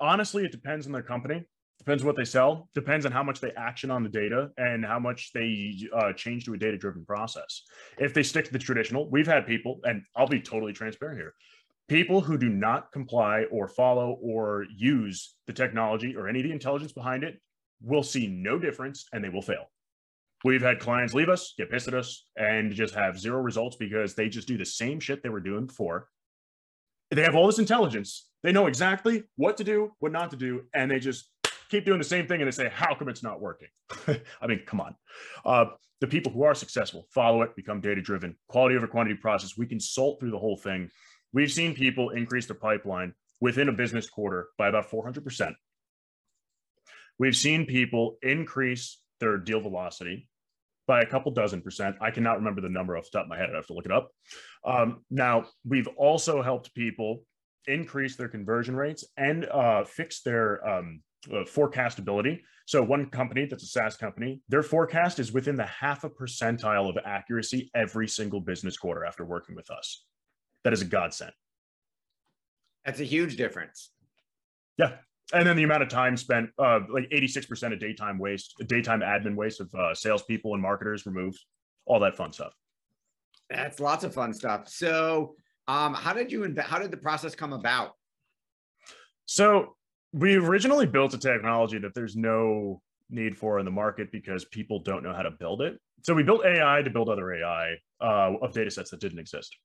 Honestly, 0.00 0.44
it 0.44 0.52
depends 0.52 0.86
on 0.86 0.92
their 0.92 1.02
company 1.02 1.44
depends 1.78 2.04
what 2.04 2.16
they 2.16 2.24
sell. 2.24 2.68
Depends 2.74 3.04
on 3.04 3.12
how 3.12 3.22
much 3.22 3.40
they 3.40 3.52
action 3.52 3.90
on 3.90 4.02
the 4.02 4.08
data 4.08 4.50
and 4.56 4.84
how 4.84 4.98
much 4.98 5.30
they 5.34 5.76
uh, 5.94 6.12
change 6.12 6.44
to 6.44 6.54
a 6.54 6.58
data 6.58 6.78
driven 6.78 7.04
process. 7.04 7.62
If 7.98 8.14
they 8.14 8.22
stick 8.22 8.46
to 8.46 8.52
the 8.52 8.58
traditional 8.58 9.10
we've 9.10 9.26
had 9.26 9.46
people 9.46 9.80
and 9.84 10.02
i'll 10.16 10.26
be 10.26 10.40
totally 10.40 10.72
transparent 10.72 11.18
here 11.18 11.34
people 11.88 12.20
who 12.20 12.38
do 12.38 12.48
not 12.48 12.90
comply 12.92 13.44
or 13.50 13.68
follow 13.68 14.18
or 14.22 14.66
use 14.74 15.34
the 15.46 15.52
technology 15.52 16.16
or 16.16 16.28
any 16.28 16.40
of 16.40 16.44
the 16.44 16.52
intelligence 16.52 16.92
behind 16.92 17.24
it 17.24 17.40
will 17.82 18.02
see 18.02 18.26
no 18.26 18.58
difference 18.58 19.06
and 19.12 19.22
they 19.22 19.28
will 19.28 19.42
fail. 19.42 19.70
We've 20.44 20.62
had 20.62 20.78
clients 20.78 21.14
leave 21.14 21.28
us 21.28 21.54
get 21.56 21.70
pissed 21.70 21.88
at 21.88 21.94
us 21.94 22.26
and 22.36 22.72
just 22.72 22.94
have 22.94 23.18
zero 23.18 23.40
results 23.40 23.76
because 23.76 24.14
they 24.14 24.28
just 24.28 24.48
do 24.48 24.58
the 24.58 24.64
same 24.64 25.00
shit 25.00 25.22
they 25.22 25.28
were 25.28 25.40
doing 25.40 25.66
before. 25.66 26.08
They 27.10 27.22
have 27.22 27.36
all 27.36 27.46
this 27.46 27.58
intelligence. 27.58 28.28
They 28.42 28.52
know 28.52 28.66
exactly 28.66 29.24
what 29.36 29.56
to 29.58 29.64
do 29.64 29.92
what 29.98 30.12
not 30.12 30.30
to 30.30 30.36
do 30.36 30.62
and 30.74 30.90
they 30.90 30.98
just 30.98 31.30
keep 31.74 31.84
doing 31.84 31.98
the 31.98 32.04
same 32.04 32.26
thing 32.26 32.40
and 32.40 32.46
they 32.46 32.52
say, 32.52 32.70
how 32.72 32.94
come 32.94 33.08
it's 33.08 33.22
not 33.22 33.40
working? 33.40 33.68
I 34.40 34.46
mean, 34.46 34.62
come 34.64 34.80
on. 34.80 34.94
Uh, 35.44 35.66
the 36.00 36.06
people 36.06 36.30
who 36.30 36.42
are 36.42 36.54
successful 36.54 37.06
follow 37.10 37.42
it, 37.42 37.56
become 37.56 37.80
data 37.80 38.00
driven, 38.00 38.36
quality 38.48 38.76
over 38.76 38.86
quantity 38.86 39.16
process. 39.16 39.56
We 39.56 39.66
consult 39.66 40.20
through 40.20 40.30
the 40.30 40.38
whole 40.38 40.56
thing. 40.56 40.90
We've 41.32 41.50
seen 41.50 41.74
people 41.74 42.10
increase 42.10 42.46
their 42.46 42.56
pipeline 42.56 43.14
within 43.40 43.68
a 43.68 43.72
business 43.72 44.08
quarter 44.08 44.48
by 44.56 44.68
about 44.68 44.88
400%. 44.88 45.54
We've 47.18 47.36
seen 47.36 47.66
people 47.66 48.18
increase 48.22 49.00
their 49.20 49.38
deal 49.38 49.60
velocity 49.60 50.28
by 50.86 51.00
a 51.02 51.06
couple 51.06 51.32
dozen 51.32 51.60
percent. 51.62 51.96
I 52.00 52.10
cannot 52.10 52.36
remember 52.36 52.60
the 52.60 52.68
number 52.68 52.96
off 52.96 53.04
the 53.10 53.18
top 53.18 53.26
of 53.26 53.30
my 53.30 53.38
head. 53.38 53.50
I 53.52 53.56
have 53.56 53.66
to 53.68 53.74
look 53.74 53.86
it 53.86 53.92
up. 53.92 54.10
Um, 54.64 55.04
now, 55.10 55.46
we've 55.64 55.88
also 55.96 56.42
helped 56.42 56.74
people 56.74 57.22
increase 57.66 58.16
their 58.16 58.28
conversion 58.28 58.76
rates 58.76 59.04
and 59.16 59.46
uh, 59.46 59.84
fix 59.84 60.22
their 60.22 60.66
um, 60.68 61.00
uh, 61.30 61.44
forecastability. 61.44 62.40
So 62.66 62.82
one 62.82 63.06
company 63.10 63.46
that's 63.46 63.62
a 63.62 63.66
SaaS 63.66 63.96
company, 63.96 64.40
their 64.48 64.62
forecast 64.62 65.18
is 65.18 65.32
within 65.32 65.56
the 65.56 65.66
half 65.66 66.04
a 66.04 66.10
percentile 66.10 66.88
of 66.88 66.96
accuracy 67.04 67.70
every 67.74 68.08
single 68.08 68.40
business 68.40 68.76
quarter 68.76 69.04
after 69.04 69.24
working 69.24 69.54
with 69.54 69.70
us. 69.70 70.04
That 70.64 70.72
is 70.72 70.82
a 70.82 70.86
godsend. 70.86 71.32
That's 72.84 73.00
a 73.00 73.04
huge 73.04 73.36
difference. 73.36 73.90
Yeah. 74.78 74.96
And 75.32 75.46
then 75.46 75.56
the 75.56 75.62
amount 75.62 75.82
of 75.82 75.88
time 75.88 76.16
spent, 76.16 76.50
uh, 76.58 76.80
like 76.90 77.08
86% 77.10 77.72
of 77.72 77.80
daytime 77.80 78.18
waste, 78.18 78.54
daytime 78.66 79.00
admin 79.00 79.36
waste 79.36 79.60
of 79.60 79.74
uh, 79.74 79.94
salespeople 79.94 80.52
and 80.52 80.62
marketers 80.62 81.06
removed, 81.06 81.42
all 81.86 82.00
that 82.00 82.16
fun 82.16 82.32
stuff. 82.32 82.54
That's 83.50 83.80
lots 83.80 84.04
of 84.04 84.14
fun 84.14 84.32
stuff. 84.32 84.68
So, 84.68 85.34
um, 85.66 85.94
how 85.94 86.12
did 86.12 86.30
you, 86.30 86.54
how 86.60 86.78
did 86.78 86.90
the 86.90 86.96
process 86.96 87.34
come 87.34 87.52
about? 87.54 87.92
So 89.26 89.76
we 90.14 90.36
originally 90.36 90.86
built 90.86 91.12
a 91.12 91.18
technology 91.18 91.78
that 91.78 91.92
there's 91.92 92.14
no 92.14 92.80
need 93.10 93.36
for 93.36 93.58
in 93.58 93.64
the 93.64 93.70
market 93.70 94.12
because 94.12 94.44
people 94.44 94.78
don't 94.78 95.02
know 95.02 95.12
how 95.12 95.22
to 95.22 95.30
build 95.32 95.60
it. 95.60 95.76
So 96.02 96.14
we 96.14 96.22
built 96.22 96.44
AI 96.44 96.82
to 96.82 96.90
build 96.90 97.08
other 97.08 97.34
AI 97.34 97.74
uh, 98.00 98.34
of 98.40 98.52
data 98.52 98.70
sets 98.70 98.90
that 98.90 99.00
didn't 99.00 99.18
exist. 99.18 99.56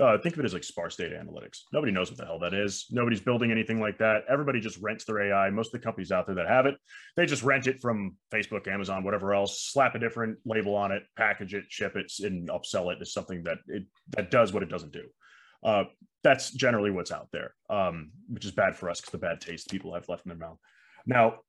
Uh, 0.00 0.18
think 0.18 0.34
of 0.34 0.40
it 0.40 0.44
as 0.44 0.52
like 0.52 0.64
sparse 0.64 0.96
data 0.96 1.14
analytics. 1.14 1.60
Nobody 1.72 1.92
knows 1.92 2.10
what 2.10 2.18
the 2.18 2.24
hell 2.24 2.40
that 2.40 2.52
is. 2.52 2.86
Nobody's 2.90 3.20
building 3.20 3.52
anything 3.52 3.78
like 3.80 3.96
that. 3.98 4.24
Everybody 4.28 4.58
just 4.58 4.78
rents 4.78 5.04
their 5.04 5.20
AI. 5.30 5.50
Most 5.50 5.68
of 5.72 5.80
the 5.80 5.84
companies 5.84 6.10
out 6.10 6.26
there 6.26 6.34
that 6.34 6.48
have 6.48 6.66
it, 6.66 6.74
they 7.16 7.26
just 7.26 7.44
rent 7.44 7.68
it 7.68 7.80
from 7.80 8.16
Facebook, 8.32 8.66
Amazon, 8.66 9.04
whatever 9.04 9.32
else, 9.32 9.70
slap 9.70 9.94
a 9.94 10.00
different 10.00 10.38
label 10.44 10.74
on 10.74 10.90
it, 10.90 11.04
package 11.16 11.54
it, 11.54 11.66
ship 11.68 11.94
it, 11.94 12.10
and 12.24 12.48
upsell 12.48 12.92
it 12.92 12.98
as 13.00 13.12
something 13.12 13.44
that 13.44 13.58
it 13.68 13.84
that 14.08 14.32
does 14.32 14.52
what 14.52 14.64
it 14.64 14.68
doesn't 14.68 14.92
do. 14.92 15.04
Uh, 15.64 15.84
that's 16.22 16.50
generally 16.50 16.90
what's 16.90 17.12
out 17.12 17.28
there, 17.32 17.54
um, 17.70 18.10
which 18.28 18.44
is 18.44 18.50
bad 18.50 18.76
for 18.76 18.88
us 18.90 19.00
because 19.00 19.12
the 19.12 19.18
bad 19.18 19.40
taste 19.40 19.70
people 19.70 19.94
have 19.94 20.08
left 20.08 20.24
in 20.24 20.30
their 20.30 20.38
mouth. 20.38 20.58
Now, 21.06 21.40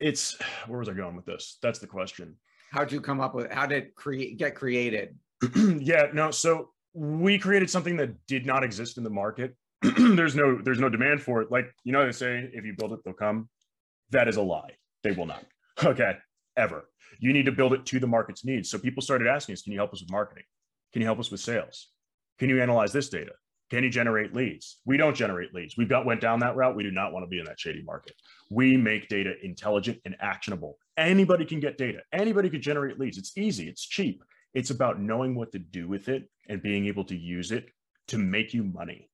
it's 0.00 0.36
where 0.66 0.78
was 0.78 0.88
I 0.88 0.92
going 0.92 1.16
with 1.16 1.24
this? 1.24 1.58
That's 1.62 1.78
the 1.78 1.86
question. 1.86 2.36
How'd 2.72 2.92
you 2.92 3.00
come 3.00 3.20
up 3.20 3.34
with? 3.34 3.50
How 3.50 3.66
did 3.66 3.94
create 3.94 4.36
get 4.36 4.54
created? 4.54 5.16
yeah, 5.56 6.06
no. 6.12 6.30
So 6.30 6.70
we 6.92 7.38
created 7.38 7.70
something 7.70 7.96
that 7.96 8.26
did 8.26 8.44
not 8.44 8.64
exist 8.64 8.98
in 8.98 9.04
the 9.04 9.10
market. 9.10 9.56
there's 9.82 10.34
no 10.34 10.60
there's 10.60 10.80
no 10.80 10.88
demand 10.88 11.22
for 11.22 11.40
it. 11.40 11.50
Like 11.50 11.72
you 11.84 11.92
know 11.92 12.04
they 12.04 12.12
say, 12.12 12.50
if 12.52 12.64
you 12.64 12.74
build 12.76 12.92
it, 12.92 13.00
they'll 13.04 13.14
come. 13.14 13.48
That 14.10 14.26
is 14.26 14.36
a 14.36 14.42
lie. 14.42 14.76
They 15.02 15.12
will 15.12 15.26
not. 15.26 15.44
Okay, 15.84 16.16
ever. 16.56 16.88
You 17.20 17.32
need 17.32 17.46
to 17.46 17.52
build 17.52 17.72
it 17.72 17.86
to 17.86 18.00
the 18.00 18.06
market's 18.08 18.44
needs. 18.44 18.68
So 18.68 18.80
people 18.80 19.00
started 19.00 19.28
asking 19.28 19.52
us, 19.52 19.62
can 19.62 19.72
you 19.72 19.78
help 19.78 19.92
us 19.92 20.00
with 20.00 20.10
marketing? 20.10 20.42
Can 20.92 21.02
you 21.02 21.06
help 21.06 21.20
us 21.20 21.30
with 21.30 21.38
sales? 21.38 21.86
Can 22.38 22.48
you 22.48 22.60
analyze 22.62 22.92
this 22.92 23.08
data? 23.08 23.32
Can 23.70 23.84
you 23.84 23.90
generate 23.90 24.34
leads? 24.34 24.80
We 24.86 24.96
don't 24.96 25.14
generate 25.14 25.54
leads. 25.54 25.76
We've 25.76 25.88
got 25.88 26.06
went 26.06 26.20
down 26.22 26.40
that 26.40 26.56
route. 26.56 26.74
We 26.74 26.82
do 26.82 26.90
not 26.90 27.12
want 27.12 27.24
to 27.24 27.28
be 27.28 27.38
in 27.38 27.44
that 27.44 27.60
shady 27.60 27.82
market. 27.82 28.14
We 28.50 28.76
make 28.76 29.08
data 29.08 29.34
intelligent 29.42 30.00
and 30.06 30.16
actionable. 30.20 30.78
Anybody 30.96 31.44
can 31.44 31.60
get 31.60 31.76
data. 31.76 31.98
Anybody 32.12 32.48
can 32.48 32.62
generate 32.62 32.98
leads. 32.98 33.18
It's 33.18 33.36
easy. 33.36 33.68
It's 33.68 33.86
cheap. 33.86 34.24
It's 34.54 34.70
about 34.70 35.00
knowing 35.00 35.34
what 35.34 35.52
to 35.52 35.58
do 35.58 35.86
with 35.86 36.08
it 36.08 36.30
and 36.48 36.62
being 36.62 36.86
able 36.86 37.04
to 37.04 37.16
use 37.16 37.52
it 37.52 37.66
to 38.08 38.18
make 38.18 38.54
you 38.54 38.64
money. 38.64 39.10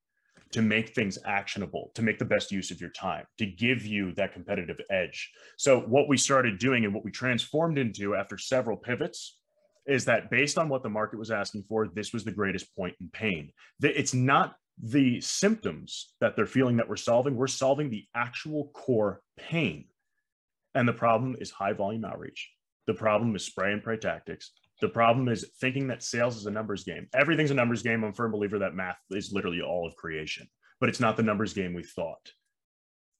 to 0.54 0.62
make 0.62 0.94
things 0.94 1.18
actionable, 1.24 1.90
to 1.96 2.00
make 2.00 2.16
the 2.16 2.24
best 2.24 2.52
use 2.52 2.70
of 2.70 2.80
your 2.80 2.90
time, 2.90 3.24
to 3.38 3.44
give 3.44 3.84
you 3.84 4.12
that 4.12 4.32
competitive 4.32 4.80
edge. 4.88 5.32
So, 5.58 5.80
what 5.80 6.08
we 6.08 6.16
started 6.16 6.60
doing 6.60 6.84
and 6.84 6.94
what 6.94 7.04
we 7.04 7.10
transformed 7.10 7.76
into 7.76 8.14
after 8.14 8.38
several 8.38 8.76
pivots 8.76 9.38
is 9.86 10.04
that 10.06 10.30
based 10.30 10.58
on 10.58 10.68
what 10.68 10.82
the 10.82 10.88
market 10.88 11.18
was 11.18 11.30
asking 11.30 11.64
for, 11.68 11.88
this 11.88 12.12
was 12.12 12.24
the 12.24 12.32
greatest 12.32 12.74
point 12.76 12.94
in 13.00 13.08
pain. 13.12 13.50
It's 13.82 14.14
not 14.14 14.56
the 14.82 15.20
symptoms 15.20 16.14
that 16.20 16.36
they're 16.36 16.46
feeling 16.46 16.78
that 16.78 16.88
we're 16.88 16.96
solving, 16.96 17.36
we're 17.36 17.46
solving 17.46 17.90
the 17.90 18.04
actual 18.14 18.70
core 18.74 19.20
pain. 19.38 19.86
And 20.74 20.88
the 20.88 20.92
problem 20.92 21.36
is 21.38 21.50
high 21.50 21.72
volume 21.72 22.04
outreach. 22.04 22.50
The 22.86 22.94
problem 22.94 23.36
is 23.36 23.44
spray 23.44 23.72
and 23.72 23.82
pray 23.82 23.96
tactics. 23.96 24.50
The 24.80 24.88
problem 24.88 25.28
is 25.28 25.50
thinking 25.60 25.86
that 25.88 26.02
sales 26.02 26.36
is 26.36 26.46
a 26.46 26.50
numbers 26.50 26.84
game. 26.84 27.06
Everything's 27.14 27.52
a 27.52 27.54
numbers 27.54 27.82
game. 27.82 28.02
I'm 28.02 28.10
a 28.10 28.14
firm 28.14 28.32
believer 28.32 28.58
that 28.58 28.74
math 28.74 28.98
is 29.10 29.32
literally 29.32 29.60
all 29.62 29.86
of 29.86 29.94
creation, 29.96 30.48
but 30.80 30.88
it's 30.88 31.00
not 31.00 31.16
the 31.16 31.22
numbers 31.22 31.54
game 31.54 31.72
we 31.72 31.84
thought. 31.84 32.32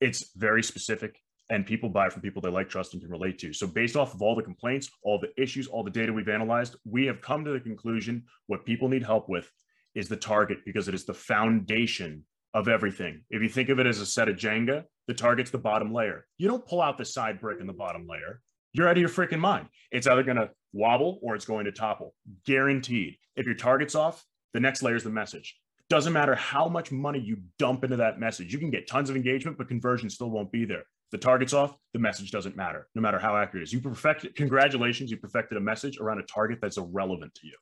It's 0.00 0.32
very 0.34 0.62
specific, 0.62 1.16
and 1.50 1.66
people 1.66 1.88
buy 1.88 2.08
from 2.08 2.22
people 2.22 2.40
they 2.40 2.48
like, 2.48 2.68
trust, 2.68 2.94
and 2.94 3.02
can 3.02 3.10
relate 3.10 3.38
to. 3.38 3.52
So, 3.52 3.66
based 3.66 3.96
off 3.96 4.14
of 4.14 4.22
all 4.22 4.34
the 4.34 4.42
complaints, 4.42 4.90
all 5.02 5.18
the 5.18 5.32
issues, 5.40 5.66
all 5.66 5.84
the 5.84 5.90
data 5.90 6.12
we've 6.12 6.28
analyzed, 6.28 6.76
we 6.84 7.06
have 7.06 7.20
come 7.20 7.44
to 7.44 7.52
the 7.52 7.60
conclusion 7.60 8.24
what 8.46 8.64
people 8.64 8.88
need 8.88 9.02
help 9.02 9.28
with 9.28 9.50
is 9.94 10.08
the 10.08 10.16
target 10.16 10.58
because 10.64 10.88
it 10.88 10.94
is 10.94 11.04
the 11.04 11.14
foundation 11.14 12.24
of 12.54 12.68
everything. 12.68 13.22
If 13.30 13.42
you 13.42 13.48
think 13.48 13.68
of 13.68 13.78
it 13.78 13.86
as 13.86 14.00
a 14.00 14.06
set 14.06 14.28
of 14.28 14.36
Jenga, 14.36 14.84
the 15.06 15.14
target's 15.14 15.50
the 15.50 15.58
bottom 15.58 15.92
layer. 15.92 16.24
You 16.38 16.48
don't 16.48 16.66
pull 16.66 16.80
out 16.80 16.98
the 16.98 17.04
side 17.04 17.40
brick 17.40 17.60
in 17.60 17.66
the 17.66 17.72
bottom 17.72 18.06
layer. 18.08 18.40
You're 18.72 18.88
out 18.88 18.96
of 18.96 19.00
your 19.00 19.08
freaking 19.08 19.40
mind. 19.40 19.68
It's 19.90 20.06
either 20.06 20.22
going 20.22 20.36
to 20.36 20.50
wobble 20.72 21.18
or 21.22 21.34
it's 21.34 21.44
going 21.44 21.66
to 21.66 21.72
topple. 21.72 22.14
Guaranteed. 22.46 23.16
If 23.36 23.46
your 23.46 23.54
target's 23.54 23.94
off, 23.94 24.24
the 24.52 24.60
next 24.60 24.82
layer 24.82 24.96
is 24.96 25.04
the 25.04 25.10
message. 25.10 25.56
Doesn't 25.90 26.12
matter 26.12 26.34
how 26.34 26.68
much 26.68 26.90
money 26.90 27.20
you 27.20 27.38
dump 27.58 27.84
into 27.84 27.96
that 27.96 28.18
message. 28.18 28.52
You 28.52 28.58
can 28.58 28.70
get 28.70 28.88
tons 28.88 29.10
of 29.10 29.16
engagement, 29.16 29.58
but 29.58 29.68
conversion 29.68 30.08
still 30.08 30.30
won't 30.30 30.50
be 30.50 30.64
there. 30.64 30.84
The 31.14 31.18
target's 31.18 31.52
off, 31.52 31.78
the 31.92 32.00
message 32.00 32.32
doesn't 32.32 32.56
matter, 32.56 32.88
no 32.96 33.00
matter 33.00 33.20
how 33.20 33.36
accurate 33.36 33.62
it 33.62 33.66
is. 33.66 33.72
You 33.72 33.80
perfected, 33.80 34.34
congratulations, 34.34 35.12
you 35.12 35.16
perfected 35.16 35.56
a 35.56 35.60
message 35.60 35.98
around 35.98 36.18
a 36.18 36.24
target 36.24 36.58
that's 36.60 36.76
irrelevant 36.76 37.32
to 37.36 37.46
you, 37.46 37.56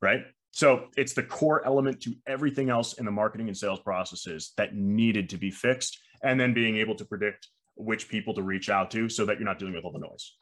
right? 0.00 0.22
So 0.52 0.86
it's 0.96 1.12
the 1.12 1.24
core 1.24 1.62
element 1.66 2.00
to 2.04 2.14
everything 2.26 2.70
else 2.70 2.94
in 2.94 3.04
the 3.04 3.10
marketing 3.10 3.48
and 3.48 3.54
sales 3.54 3.80
processes 3.80 4.54
that 4.56 4.74
needed 4.74 5.28
to 5.28 5.36
be 5.36 5.50
fixed, 5.50 5.98
and 6.22 6.40
then 6.40 6.54
being 6.54 6.78
able 6.78 6.94
to 6.94 7.04
predict 7.04 7.48
which 7.74 8.08
people 8.08 8.32
to 8.32 8.40
reach 8.40 8.70
out 8.70 8.90
to 8.92 9.10
so 9.10 9.26
that 9.26 9.36
you're 9.38 9.44
not 9.44 9.58
dealing 9.58 9.74
with 9.74 9.84
all 9.84 9.92
the 9.92 9.98
noise. 9.98 10.32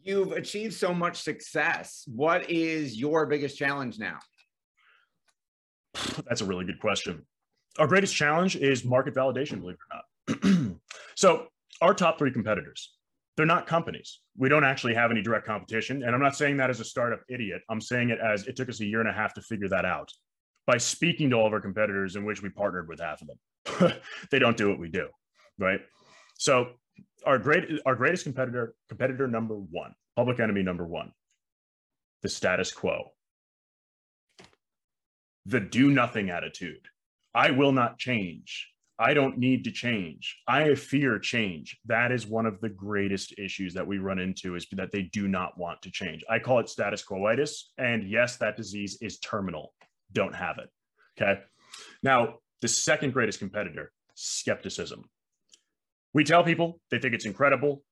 You've 0.00 0.32
achieved 0.32 0.72
so 0.72 0.94
much 0.94 1.20
success. 1.20 2.04
What 2.06 2.48
is 2.48 2.96
your 2.96 3.26
biggest 3.26 3.58
challenge 3.58 3.98
now? 3.98 4.20
That's 6.26 6.40
a 6.40 6.46
really 6.46 6.64
good 6.64 6.80
question. 6.80 7.26
Our 7.78 7.86
greatest 7.86 8.16
challenge 8.16 8.56
is 8.56 8.86
market 8.86 9.14
validation, 9.14 9.60
believe 9.60 9.74
it 9.74 9.92
or 9.92 9.96
not. 9.96 10.04
so, 11.14 11.46
our 11.82 11.92
top 11.92 12.18
three 12.18 12.30
competitors 12.30 12.96
they're 13.36 13.46
not 13.46 13.66
companies. 13.66 14.20
We 14.36 14.48
don't 14.48 14.64
actually 14.64 14.94
have 14.94 15.10
any 15.10 15.22
direct 15.22 15.46
competition. 15.46 16.02
And 16.02 16.14
I'm 16.14 16.22
not 16.22 16.36
saying 16.36 16.56
that 16.56 16.70
as 16.70 16.80
a 16.80 16.84
startup 16.84 17.20
idiot. 17.28 17.62
I'm 17.68 17.80
saying 17.80 18.10
it 18.10 18.18
as 18.18 18.46
it 18.46 18.56
took 18.56 18.68
us 18.68 18.80
a 18.80 18.86
year 18.86 19.00
and 19.00 19.08
a 19.08 19.12
half 19.12 19.34
to 19.34 19.42
figure 19.42 19.68
that 19.68 19.84
out 19.84 20.10
by 20.66 20.78
speaking 20.78 21.30
to 21.30 21.36
all 21.36 21.46
of 21.46 21.52
our 21.52 21.60
competitors, 21.60 22.16
in 22.16 22.24
which 22.24 22.42
we 22.42 22.48
partnered 22.48 22.88
with 22.88 23.00
half 23.00 23.20
of 23.22 23.28
them. 23.28 23.92
they 24.30 24.38
don't 24.38 24.56
do 24.56 24.68
what 24.68 24.78
we 24.78 24.88
do, 24.88 25.08
right? 25.58 25.80
So 26.38 26.68
our 27.26 27.38
great 27.38 27.80
our 27.84 27.94
greatest 27.94 28.24
competitor, 28.24 28.74
competitor 28.88 29.28
number 29.28 29.54
one, 29.54 29.94
public 30.16 30.40
enemy 30.40 30.62
number 30.62 30.86
one, 30.86 31.12
the 32.22 32.28
status 32.28 32.72
quo, 32.72 33.10
the 35.44 35.60
do 35.60 35.90
nothing 35.90 36.30
attitude. 36.30 36.88
I 37.34 37.50
will 37.50 37.72
not 37.72 37.98
change. 37.98 38.70
I 38.98 39.12
don't 39.12 39.36
need 39.36 39.64
to 39.64 39.70
change. 39.70 40.38
I 40.48 40.74
fear 40.74 41.18
change. 41.18 41.78
That 41.84 42.12
is 42.12 42.26
one 42.26 42.46
of 42.46 42.60
the 42.60 42.70
greatest 42.70 43.34
issues 43.38 43.74
that 43.74 43.86
we 43.86 43.98
run 43.98 44.18
into 44.18 44.54
is 44.54 44.66
that 44.72 44.90
they 44.90 45.02
do 45.02 45.28
not 45.28 45.58
want 45.58 45.82
to 45.82 45.90
change. 45.90 46.24
I 46.30 46.38
call 46.38 46.60
it 46.60 46.68
status 46.70 47.04
quoitis. 47.04 47.64
And 47.76 48.08
yes, 48.08 48.36
that 48.38 48.56
disease 48.56 48.96
is 49.02 49.18
terminal. 49.18 49.74
Don't 50.12 50.34
have 50.34 50.58
it. 50.58 50.70
Okay. 51.20 51.40
Now, 52.02 52.36
the 52.62 52.68
second 52.68 53.12
greatest 53.12 53.38
competitor, 53.38 53.92
skepticism. 54.14 55.04
We 56.14 56.24
tell 56.24 56.42
people 56.42 56.80
they 56.90 56.98
think 56.98 57.14
it's 57.14 57.26
incredible. 57.26 57.82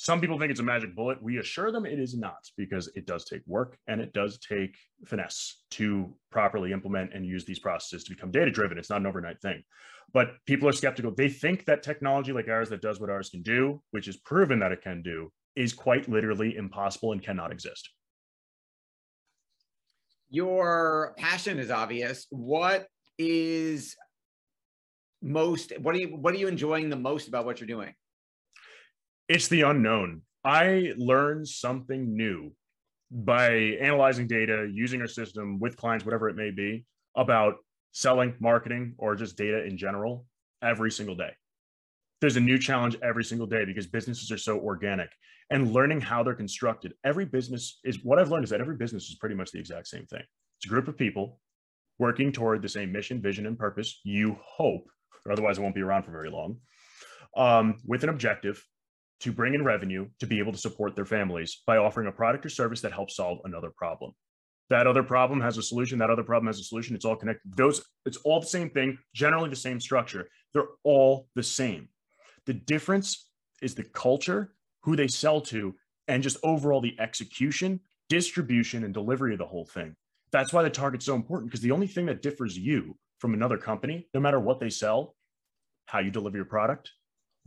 Some 0.00 0.20
people 0.20 0.38
think 0.38 0.52
it's 0.52 0.60
a 0.60 0.64
magic 0.64 0.94
bullet. 0.94 1.20
We 1.20 1.38
assure 1.38 1.72
them 1.72 1.84
it 1.84 1.98
is 1.98 2.16
not 2.16 2.48
because 2.56 2.88
it 2.94 3.04
does 3.04 3.24
take 3.24 3.42
work 3.48 3.76
and 3.88 4.00
it 4.00 4.12
does 4.12 4.38
take 4.38 4.76
finesse 5.04 5.64
to 5.72 6.14
properly 6.30 6.70
implement 6.70 7.12
and 7.12 7.26
use 7.26 7.44
these 7.44 7.58
processes 7.58 8.04
to 8.04 8.14
become 8.14 8.30
data 8.30 8.52
driven. 8.52 8.78
It's 8.78 8.90
not 8.90 9.00
an 9.00 9.06
overnight 9.06 9.42
thing. 9.42 9.60
But 10.12 10.34
people 10.46 10.68
are 10.68 10.72
skeptical. 10.72 11.10
They 11.10 11.28
think 11.28 11.64
that 11.64 11.82
technology 11.82 12.32
like 12.32 12.46
ours 12.46 12.68
that 12.68 12.80
does 12.80 13.00
what 13.00 13.10
ours 13.10 13.28
can 13.28 13.42
do, 13.42 13.82
which 13.90 14.06
is 14.06 14.16
proven 14.18 14.60
that 14.60 14.70
it 14.70 14.82
can 14.82 15.02
do, 15.02 15.32
is 15.56 15.72
quite 15.72 16.08
literally 16.08 16.56
impossible 16.56 17.10
and 17.10 17.20
cannot 17.20 17.50
exist. 17.50 17.90
Your 20.30 21.12
passion 21.18 21.58
is 21.58 21.72
obvious. 21.72 22.28
What 22.30 22.86
is 23.18 23.96
most 25.20 25.72
what 25.80 25.96
are 25.96 25.98
you 25.98 26.16
what 26.16 26.32
are 26.34 26.36
you 26.36 26.46
enjoying 26.46 26.88
the 26.88 26.94
most 26.94 27.26
about 27.26 27.44
what 27.44 27.58
you're 27.58 27.66
doing? 27.66 27.92
It's 29.28 29.48
the 29.48 29.62
unknown. 29.62 30.22
I 30.44 30.94
learn 30.96 31.44
something 31.44 32.16
new 32.16 32.52
by 33.10 33.50
analyzing 33.80 34.26
data, 34.26 34.70
using 34.72 35.00
our 35.00 35.06
system 35.06 35.58
with 35.58 35.76
clients, 35.76 36.04
whatever 36.04 36.28
it 36.28 36.36
may 36.36 36.50
be, 36.50 36.84
about 37.16 37.56
selling, 37.92 38.34
marketing, 38.40 38.94
or 38.98 39.14
just 39.14 39.36
data 39.36 39.64
in 39.64 39.76
general 39.76 40.26
every 40.62 40.90
single 40.90 41.14
day. 41.14 41.30
There's 42.20 42.36
a 42.36 42.40
new 42.40 42.58
challenge 42.58 42.96
every 43.02 43.24
single 43.24 43.46
day 43.46 43.64
because 43.64 43.86
businesses 43.86 44.32
are 44.32 44.38
so 44.38 44.58
organic 44.58 45.10
and 45.50 45.72
learning 45.72 46.00
how 46.00 46.22
they're 46.22 46.34
constructed. 46.34 46.94
Every 47.04 47.24
business 47.24 47.78
is 47.84 48.02
what 48.04 48.18
I've 48.18 48.30
learned 48.30 48.44
is 48.44 48.50
that 48.50 48.60
every 48.60 48.76
business 48.76 49.08
is 49.08 49.16
pretty 49.16 49.34
much 49.34 49.52
the 49.52 49.58
exact 49.58 49.88
same 49.88 50.06
thing. 50.06 50.22
It's 50.58 50.66
a 50.66 50.68
group 50.68 50.88
of 50.88 50.96
people 50.96 51.40
working 51.98 52.32
toward 52.32 52.62
the 52.62 52.68
same 52.68 52.92
mission, 52.92 53.20
vision, 53.20 53.46
and 53.46 53.58
purpose. 53.58 54.00
You 54.04 54.38
hope, 54.42 54.88
or 55.24 55.32
otherwise 55.32 55.58
it 55.58 55.62
won't 55.62 55.74
be 55.74 55.82
around 55.82 56.04
for 56.04 56.10
very 56.10 56.30
long, 56.30 56.58
um, 57.36 57.76
with 57.84 58.02
an 58.02 58.08
objective 58.08 58.62
to 59.20 59.32
bring 59.32 59.54
in 59.54 59.64
revenue 59.64 60.08
to 60.20 60.26
be 60.26 60.38
able 60.38 60.52
to 60.52 60.58
support 60.58 60.94
their 60.94 61.04
families 61.04 61.62
by 61.66 61.76
offering 61.76 62.06
a 62.06 62.12
product 62.12 62.46
or 62.46 62.48
service 62.48 62.80
that 62.82 62.92
helps 62.92 63.16
solve 63.16 63.40
another 63.44 63.70
problem. 63.76 64.12
That 64.70 64.86
other 64.86 65.02
problem 65.02 65.40
has 65.40 65.56
a 65.56 65.62
solution. 65.62 65.98
That 65.98 66.10
other 66.10 66.22
problem 66.22 66.46
has 66.46 66.60
a 66.60 66.64
solution. 66.64 66.94
It's 66.94 67.04
all 67.04 67.16
connected. 67.16 67.56
Those, 67.56 67.82
it's 68.04 68.18
all 68.18 68.40
the 68.40 68.46
same 68.46 68.70
thing, 68.70 68.98
generally 69.14 69.48
the 69.48 69.56
same 69.56 69.80
structure. 69.80 70.28
They're 70.52 70.68
all 70.84 71.28
the 71.34 71.42
same. 71.42 71.88
The 72.46 72.54
difference 72.54 73.30
is 73.62 73.74
the 73.74 73.84
culture, 73.84 74.54
who 74.82 74.94
they 74.94 75.08
sell 75.08 75.40
to, 75.42 75.74
and 76.06 76.22
just 76.22 76.38
overall 76.42 76.80
the 76.80 76.98
execution, 77.00 77.80
distribution, 78.08 78.84
and 78.84 78.94
delivery 78.94 79.32
of 79.32 79.38
the 79.38 79.46
whole 79.46 79.66
thing. 79.66 79.96
That's 80.30 80.52
why 80.52 80.62
the 80.62 80.70
target's 80.70 81.06
so 81.06 81.14
important 81.14 81.50
because 81.50 81.62
the 81.62 81.70
only 81.70 81.86
thing 81.86 82.06
that 82.06 82.22
differs 82.22 82.56
you 82.56 82.96
from 83.18 83.34
another 83.34 83.58
company, 83.58 84.08
no 84.14 84.20
matter 84.20 84.38
what 84.38 84.60
they 84.60 84.70
sell, 84.70 85.16
how 85.86 86.00
you 86.00 86.10
deliver 86.10 86.36
your 86.36 86.44
product, 86.44 86.92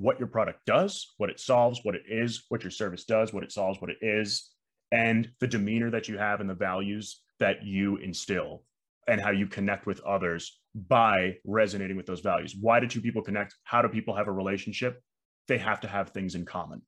what 0.01 0.17
your 0.17 0.27
product 0.27 0.65
does, 0.65 1.13
what 1.17 1.29
it 1.29 1.39
solves, 1.39 1.79
what 1.83 1.95
it 1.95 2.03
is, 2.07 2.45
what 2.49 2.63
your 2.63 2.71
service 2.71 3.05
does, 3.05 3.31
what 3.31 3.43
it 3.43 3.51
solves, 3.51 3.79
what 3.79 3.91
it 3.91 3.97
is, 4.01 4.49
and 4.91 5.29
the 5.39 5.47
demeanor 5.47 5.91
that 5.91 6.07
you 6.07 6.17
have 6.17 6.41
and 6.41 6.49
the 6.49 6.55
values 6.55 7.21
that 7.39 7.63
you 7.63 7.97
instill 7.97 8.63
and 9.07 9.21
how 9.21 9.31
you 9.31 9.47
connect 9.47 9.85
with 9.85 10.01
others 10.01 10.59
by 10.87 11.35
resonating 11.45 11.97
with 11.97 12.05
those 12.05 12.21
values. 12.21 12.55
Why 12.59 12.79
do 12.79 12.87
two 12.87 13.01
people 13.01 13.21
connect? 13.21 13.55
How 13.63 13.81
do 13.81 13.89
people 13.89 14.15
have 14.15 14.27
a 14.27 14.31
relationship? 14.31 15.01
They 15.47 15.57
have 15.59 15.81
to 15.81 15.87
have 15.87 16.09
things 16.09 16.35
in 16.35 16.45
common. 16.45 16.81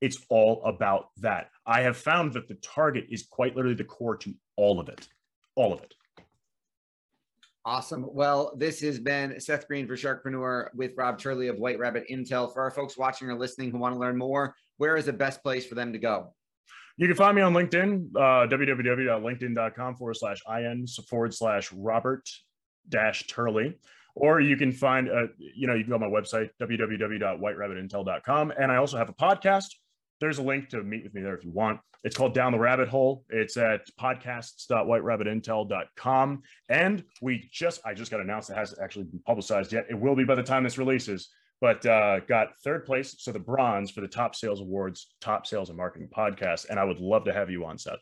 It's 0.00 0.18
all 0.28 0.62
about 0.64 1.06
that. 1.18 1.50
I 1.66 1.82
have 1.82 1.96
found 1.96 2.32
that 2.32 2.48
the 2.48 2.56
target 2.56 3.06
is 3.10 3.26
quite 3.30 3.54
literally 3.54 3.76
the 3.76 3.84
core 3.84 4.16
to 4.18 4.34
all 4.56 4.80
of 4.80 4.88
it. 4.88 5.08
All 5.54 5.72
of 5.72 5.82
it. 5.82 5.94
Awesome. 7.66 8.06
Well, 8.12 8.52
this 8.58 8.80
has 8.80 8.98
been 8.98 9.40
Seth 9.40 9.66
Greene 9.66 9.86
for 9.86 9.96
Sharkpreneur 9.96 10.68
with 10.74 10.92
Rob 10.98 11.18
Turley 11.18 11.48
of 11.48 11.58
White 11.58 11.78
Rabbit 11.78 12.04
Intel. 12.10 12.52
For 12.52 12.60
our 12.60 12.70
folks 12.70 12.98
watching 12.98 13.30
or 13.30 13.38
listening 13.38 13.70
who 13.70 13.78
want 13.78 13.94
to 13.94 13.98
learn 13.98 14.18
more, 14.18 14.54
where 14.76 14.96
is 14.96 15.06
the 15.06 15.14
best 15.14 15.42
place 15.42 15.64
for 15.66 15.74
them 15.74 15.90
to 15.92 15.98
go? 15.98 16.34
You 16.98 17.06
can 17.06 17.16
find 17.16 17.34
me 17.34 17.42
on 17.42 17.54
LinkedIn, 17.54 18.10
uh, 18.14 18.46
www.linkedin.com 18.48 19.96
forward 19.96 20.16
slash 20.16 20.40
IN 20.46 20.86
forward 21.08 21.32
slash 21.32 21.72
Robert 21.72 22.28
dash 22.88 23.26
Turley. 23.26 23.78
Or 24.14 24.40
you 24.40 24.56
can 24.56 24.70
find, 24.70 25.08
uh, 25.08 25.26
you 25.38 25.66
know, 25.66 25.74
you 25.74 25.84
can 25.84 25.88
go 25.88 25.94
on 25.96 26.02
my 26.02 26.06
website, 26.06 26.50
www.whiterabbitintel.com. 26.60 28.52
And 28.58 28.70
I 28.70 28.76
also 28.76 28.96
have 28.98 29.08
a 29.08 29.14
podcast 29.14 29.70
there's 30.20 30.38
a 30.38 30.42
link 30.42 30.70
to 30.70 30.82
meet 30.82 31.04
with 31.04 31.14
me 31.14 31.22
there 31.22 31.36
if 31.36 31.44
you 31.44 31.50
want. 31.50 31.80
It's 32.04 32.16
called 32.16 32.34
Down 32.34 32.52
the 32.52 32.58
Rabbit 32.58 32.88
Hole. 32.88 33.24
It's 33.30 33.56
at 33.56 33.88
podcasts.whiterabbitintel.com. 33.98 36.42
And 36.68 37.02
we 37.22 37.48
just, 37.50 37.80
I 37.86 37.94
just 37.94 38.10
got 38.10 38.20
announced 38.20 38.50
it 38.50 38.56
hasn't 38.56 38.82
actually 38.82 39.04
been 39.04 39.20
publicized 39.20 39.72
yet. 39.72 39.86
It 39.88 39.98
will 39.98 40.14
be 40.14 40.24
by 40.24 40.34
the 40.34 40.42
time 40.42 40.64
this 40.64 40.76
releases, 40.76 41.30
but 41.62 41.86
uh, 41.86 42.20
got 42.20 42.48
third 42.62 42.84
place. 42.84 43.16
So 43.18 43.32
the 43.32 43.38
bronze 43.38 43.90
for 43.90 44.02
the 44.02 44.08
top 44.08 44.36
sales 44.36 44.60
awards, 44.60 45.14
top 45.22 45.46
sales 45.46 45.70
and 45.70 45.78
marketing 45.78 46.10
podcast. 46.14 46.68
And 46.68 46.78
I 46.78 46.84
would 46.84 47.00
love 47.00 47.24
to 47.24 47.32
have 47.32 47.50
you 47.50 47.64
on, 47.64 47.78
Seth. 47.78 48.00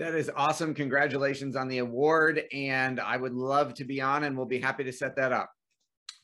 That 0.00 0.16
is 0.16 0.32
awesome. 0.34 0.74
Congratulations 0.74 1.54
on 1.54 1.68
the 1.68 1.78
award. 1.78 2.42
And 2.52 2.98
I 2.98 3.16
would 3.16 3.34
love 3.34 3.72
to 3.74 3.84
be 3.84 4.00
on, 4.00 4.24
and 4.24 4.36
we'll 4.36 4.46
be 4.46 4.58
happy 4.58 4.82
to 4.82 4.92
set 4.92 5.14
that 5.14 5.32
up. 5.32 5.48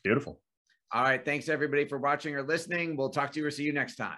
Beautiful. 0.03 0.41
All 0.91 1.03
right. 1.03 1.23
Thanks, 1.23 1.47
everybody, 1.47 1.87
for 1.87 1.97
watching 1.97 2.35
or 2.35 2.43
listening. 2.43 2.97
We'll 2.97 3.09
talk 3.09 3.31
to 3.33 3.39
you 3.39 3.45
or 3.45 3.51
see 3.51 3.63
you 3.63 3.73
next 3.73 3.95
time. 3.95 4.17